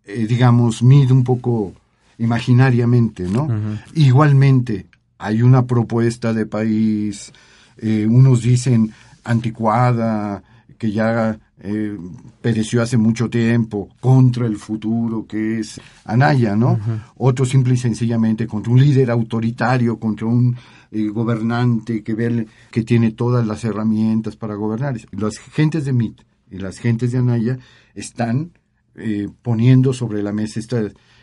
Eh, 0.07 0.27
digamos, 0.27 0.83
Mit 0.83 1.11
un 1.11 1.25
poco 1.25 1.73
imaginariamente, 2.19 3.25
¿no? 3.25 3.49
Igualmente, 3.95 4.87
hay 5.19 5.43
una 5.43 5.67
propuesta 5.67 6.33
de 6.33 6.47
país, 6.47 7.33
eh, 7.79 8.07
unos 8.09 8.43
dicen 8.43 8.93
anticuada, 9.25 10.43
que 10.79 10.93
ya 10.93 11.39
eh, 11.61 11.97
pereció 12.41 12.83
hace 12.83 12.97
mucho 12.97 13.31
tiempo, 13.31 13.89
contra 14.01 14.47
el 14.47 14.57
futuro 14.57 15.27
que 15.27 15.61
es 15.61 15.81
Anaya, 16.05 16.57
¿no? 16.57 16.79
Otros 17.17 17.49
simple 17.49 17.75
y 17.75 17.77
sencillamente 17.77 18.47
contra 18.47 18.73
un 18.73 18.81
líder 18.81 19.11
autoritario, 19.11 19.99
contra 19.99 20.27
un 20.27 20.57
eh, 20.91 21.09
gobernante 21.09 22.03
que 22.03 22.15
ve 22.15 22.47
que 22.71 22.83
tiene 22.83 23.13
todas 23.13 23.47
las 23.47 23.65
herramientas 23.65 24.37
para 24.37 24.55
gobernar. 24.55 24.97
Las 25.13 25.39
gentes 25.39 25.85
de 25.85 25.93
MIT 25.93 26.21
y 26.51 26.59
las 26.59 26.79
gentes 26.79 27.13
de 27.13 27.19
Anaya 27.19 27.59
están 27.95 28.53
eh, 28.95 29.29
poniendo 29.43 29.93
sobre 29.93 30.23
la 30.23 30.33
mesa 30.33 30.61
esta, 30.61 30.81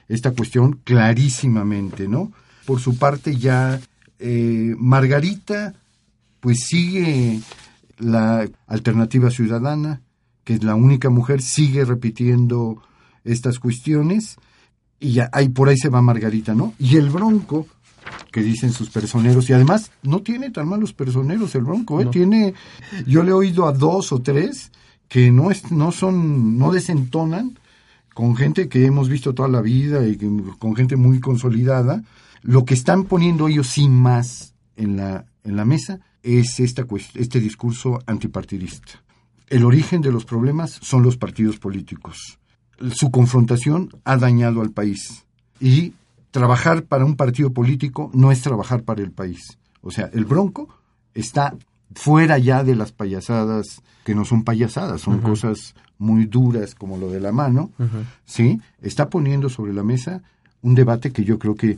esta 0.10 0.32
cuestión 0.32 0.82
clarísimamente, 0.84 2.10
¿no? 2.10 2.34
Por 2.66 2.82
su 2.82 2.98
parte 2.98 3.38
ya 3.38 3.80
eh, 4.20 4.76
Margarita 4.78 5.74
pues 6.42 6.66
sigue 6.68 7.40
la 7.98 8.46
alternativa 8.68 9.32
ciudadana, 9.32 10.02
que 10.44 10.54
es 10.56 10.64
la 10.64 10.76
única 10.76 11.10
mujer, 11.10 11.42
sigue 11.42 11.86
repitiendo 11.86 12.82
estas 13.24 13.60
cuestiones 13.60 14.38
y 15.00 15.14
ya 15.14 15.30
ahí 15.34 15.50
por 15.50 15.70
ahí 15.70 15.78
se 15.78 15.90
va 15.90 16.02
Margarita, 16.02 16.54
¿no? 16.54 16.74
Y 16.80 16.98
el 16.98 17.10
Bronco, 17.10 17.68
que 18.32 18.42
dicen 18.42 18.72
sus 18.72 18.90
personeros, 18.90 19.50
y 19.50 19.54
además 19.54 19.92
no 20.04 20.22
tiene 20.22 20.50
tan 20.52 20.68
malos 20.68 20.94
personeros 20.94 21.54
el 21.56 21.64
Bronco, 21.64 22.02
¿eh? 22.02 22.06
Tiene, 22.12 22.54
yo 23.08 23.24
le 23.24 23.30
he 23.32 23.34
oído 23.34 23.68
a 23.68 23.74
dos 23.74 24.12
o 24.12 24.22
tres 24.22 24.72
que 25.08 25.32
no, 25.32 25.52
es, 25.52 25.72
no 25.72 25.92
son, 25.92 26.58
no 26.58 26.72
desentonan 26.72 27.58
con 28.14 28.36
gente 28.36 28.70
que 28.70 28.86
hemos 28.86 29.10
visto 29.10 29.34
toda 29.34 29.50
la 29.50 29.62
vida 29.62 30.08
y 30.08 30.18
que- 30.18 30.30
con 30.60 30.76
gente 30.76 30.96
muy 30.96 31.20
consolidada. 31.20 32.04
Lo 32.42 32.66
que 32.66 32.74
están 32.74 33.04
poniendo 33.06 33.48
ellos 33.48 33.68
sin 33.68 33.94
más 33.94 34.54
en 34.76 34.98
la, 34.98 35.26
en 35.44 35.56
la 35.56 35.66
mesa 35.66 36.00
es 36.24 36.60
esta, 36.60 36.86
este 37.16 37.40
discurso 37.40 38.00
antipartidista. 38.06 39.02
El 39.52 39.66
origen 39.66 40.00
de 40.00 40.14
los 40.14 40.24
problemas 40.24 40.80
son 40.82 41.04
los 41.04 41.18
partidos 41.18 41.60
políticos. 41.60 42.40
Su 42.94 43.12
confrontación 43.12 43.90
ha 44.06 44.16
dañado 44.16 44.62
al 44.62 44.72
país. 44.72 45.26
Y 45.60 45.94
trabajar 46.32 46.84
para 46.86 47.04
un 47.04 47.18
partido 47.18 47.52
político 47.52 48.10
no 48.14 48.32
es 48.32 48.42
trabajar 48.42 48.84
para 48.84 49.02
el 49.02 49.12
país. 49.12 49.60
O 49.82 49.92
sea, 49.92 50.10
el 50.14 50.24
Bronco 50.24 50.70
está 51.14 51.54
fuera 51.94 52.38
ya 52.38 52.64
de 52.64 52.78
las 52.78 52.94
payasadas, 52.94 53.82
que 54.06 54.16
no 54.16 54.24
son 54.24 54.46
payasadas, 54.46 55.02
son 55.02 55.20
cosas 55.20 55.76
muy 55.98 56.28
duras 56.28 56.74
como 56.74 56.98
lo 56.98 57.10
de 57.10 57.20
la 57.20 57.34
mano, 57.34 57.72
¿sí? 58.24 58.62
Está 58.82 59.10
poniendo 59.10 59.50
sobre 59.50 59.74
la 59.74 59.84
mesa 59.84 60.24
un 60.62 60.76
debate 60.76 61.12
que 61.12 61.26
yo 61.26 61.38
creo 61.38 61.56
que 61.56 61.78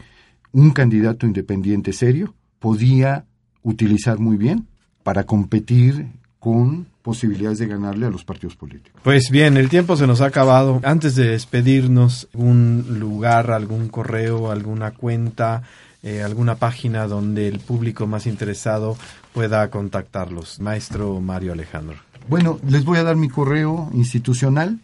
un 0.51 0.69
candidato 0.69 1.25
independiente 1.25 1.91
serio 1.91 2.35
podía 2.59 3.25
utilizar 3.63 4.19
muy 4.19 4.37
bien 4.37 4.67
para 5.01 5.23
competir 5.23 6.11
con 6.39 6.92
posibilidades 7.03 7.59
de 7.59 7.67
ganarle 7.67 8.07
a 8.07 8.09
los 8.09 8.23
partidos 8.23 8.55
políticos. 8.55 8.99
Pues 9.03 9.29
bien, 9.29 9.57
el 9.57 9.69
tiempo 9.69 9.95
se 9.97 10.07
nos 10.07 10.21
ha 10.21 10.27
acabado. 10.27 10.79
Antes 10.83 11.15
de 11.15 11.27
despedirnos, 11.27 12.29
algún 12.33 12.97
lugar, 12.99 13.51
algún 13.51 13.89
correo, 13.89 14.49
alguna 14.49 14.91
cuenta, 14.91 15.63
eh, 16.01 16.23
alguna 16.23 16.55
página 16.55 17.05
donde 17.05 17.47
el 17.49 17.59
público 17.59 18.07
más 18.07 18.25
interesado 18.25 18.97
pueda 19.33 19.69
contactarlos. 19.69 20.59
Maestro 20.61 21.19
Mario 21.19 21.51
Alejandro. 21.51 21.97
Bueno, 22.29 22.57
les 22.67 22.85
voy 22.85 22.97
a 22.97 23.03
dar 23.03 23.17
mi 23.17 23.27
correo 23.29 23.89
institucional. 23.93 24.79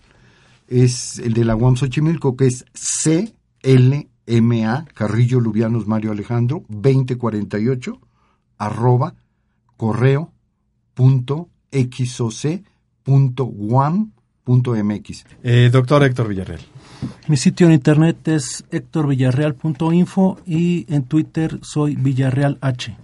Es 0.67 1.19
el 1.19 1.33
de 1.33 1.45
la 1.45 1.55
UAM 1.55 1.77
Xochimilco, 1.77 2.35
que 2.35 2.47
es 2.47 2.65
CLMA, 3.63 4.85
Carrillo 4.93 5.39
Lubianos 5.39 5.87
Mario 5.87 6.11
Alejandro, 6.11 6.63
2048, 6.67 7.99
arroba, 8.57 9.15
correo, 9.77 10.33
punto, 10.93 11.49
xoc, 11.71 12.61
punto, 13.03 13.45
guam, 13.45 14.11
punto 14.43 14.75
mx. 14.75 15.25
Eh, 15.43 15.69
doctor 15.71 16.03
Héctor 16.03 16.27
Villarreal. 16.27 16.61
Mi 17.27 17.37
sitio 17.37 17.67
en 17.67 17.73
internet 17.73 18.27
es 18.27 18.65
hectorvillarreal.info 18.71 20.39
y 20.45 20.85
en 20.93 21.03
Twitter 21.03 21.59
soy 21.61 21.95
Villarreal 21.95 22.57
H. 22.61 22.97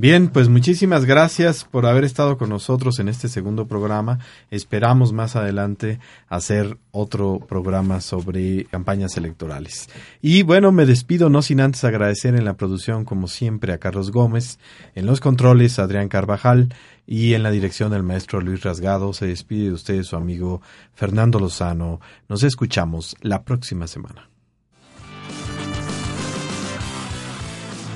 Bien, 0.00 0.28
pues 0.28 0.48
muchísimas 0.48 1.06
gracias 1.06 1.64
por 1.64 1.84
haber 1.84 2.04
estado 2.04 2.38
con 2.38 2.50
nosotros 2.50 3.00
en 3.00 3.08
este 3.08 3.28
segundo 3.28 3.66
programa. 3.66 4.20
Esperamos 4.48 5.12
más 5.12 5.34
adelante 5.34 5.98
hacer 6.28 6.78
otro 6.92 7.40
programa 7.40 8.00
sobre 8.00 8.66
campañas 8.66 9.16
electorales. 9.16 9.90
Y 10.22 10.42
bueno, 10.42 10.70
me 10.70 10.86
despido 10.86 11.30
no 11.30 11.42
sin 11.42 11.60
antes 11.60 11.82
agradecer 11.82 12.36
en 12.36 12.44
la 12.44 12.56
producción, 12.56 13.04
como 13.04 13.26
siempre, 13.26 13.72
a 13.72 13.78
Carlos 13.78 14.12
Gómez, 14.12 14.60
en 14.94 15.04
los 15.04 15.18
controles, 15.18 15.80
Adrián 15.80 16.08
Carvajal 16.08 16.68
y 17.10 17.32
en 17.32 17.42
la 17.42 17.50
dirección 17.50 17.90
del 17.90 18.02
maestro 18.02 18.42
Luis 18.42 18.62
Rasgado. 18.62 19.14
Se 19.14 19.26
despide 19.26 19.64
de 19.64 19.72
ustedes 19.72 20.08
su 20.08 20.16
amigo 20.16 20.60
Fernando 20.92 21.40
Lozano. 21.40 22.00
Nos 22.28 22.42
escuchamos 22.42 23.16
la 23.22 23.42
próxima 23.44 23.86
semana. 23.86 24.28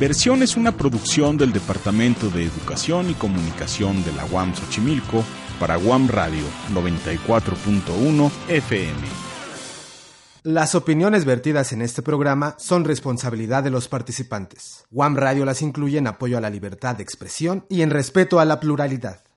Versión 0.00 0.42
es 0.42 0.56
una 0.56 0.72
producción 0.72 1.36
del 1.36 1.52
Departamento 1.52 2.30
de 2.30 2.44
Educación 2.44 3.10
y 3.10 3.14
Comunicación 3.14 4.02
de 4.02 4.12
la 4.14 4.24
UAM 4.24 4.54
Xochimilco 4.54 5.22
para 5.60 5.76
UAM 5.76 6.08
Radio 6.08 6.44
94.1 6.72 8.30
FM. 8.48 9.31
Las 10.44 10.74
opiniones 10.74 11.24
vertidas 11.24 11.72
en 11.72 11.82
este 11.82 12.02
programa 12.02 12.56
son 12.58 12.84
responsabilidad 12.84 13.62
de 13.62 13.70
los 13.70 13.86
participantes. 13.86 14.86
WAM 14.90 15.14
Radio 15.14 15.44
las 15.44 15.62
incluye 15.62 15.98
en 15.98 16.08
apoyo 16.08 16.36
a 16.36 16.40
la 16.40 16.50
libertad 16.50 16.96
de 16.96 17.04
expresión 17.04 17.64
y 17.68 17.82
en 17.82 17.90
respeto 17.90 18.40
a 18.40 18.44
la 18.44 18.58
pluralidad. 18.58 19.22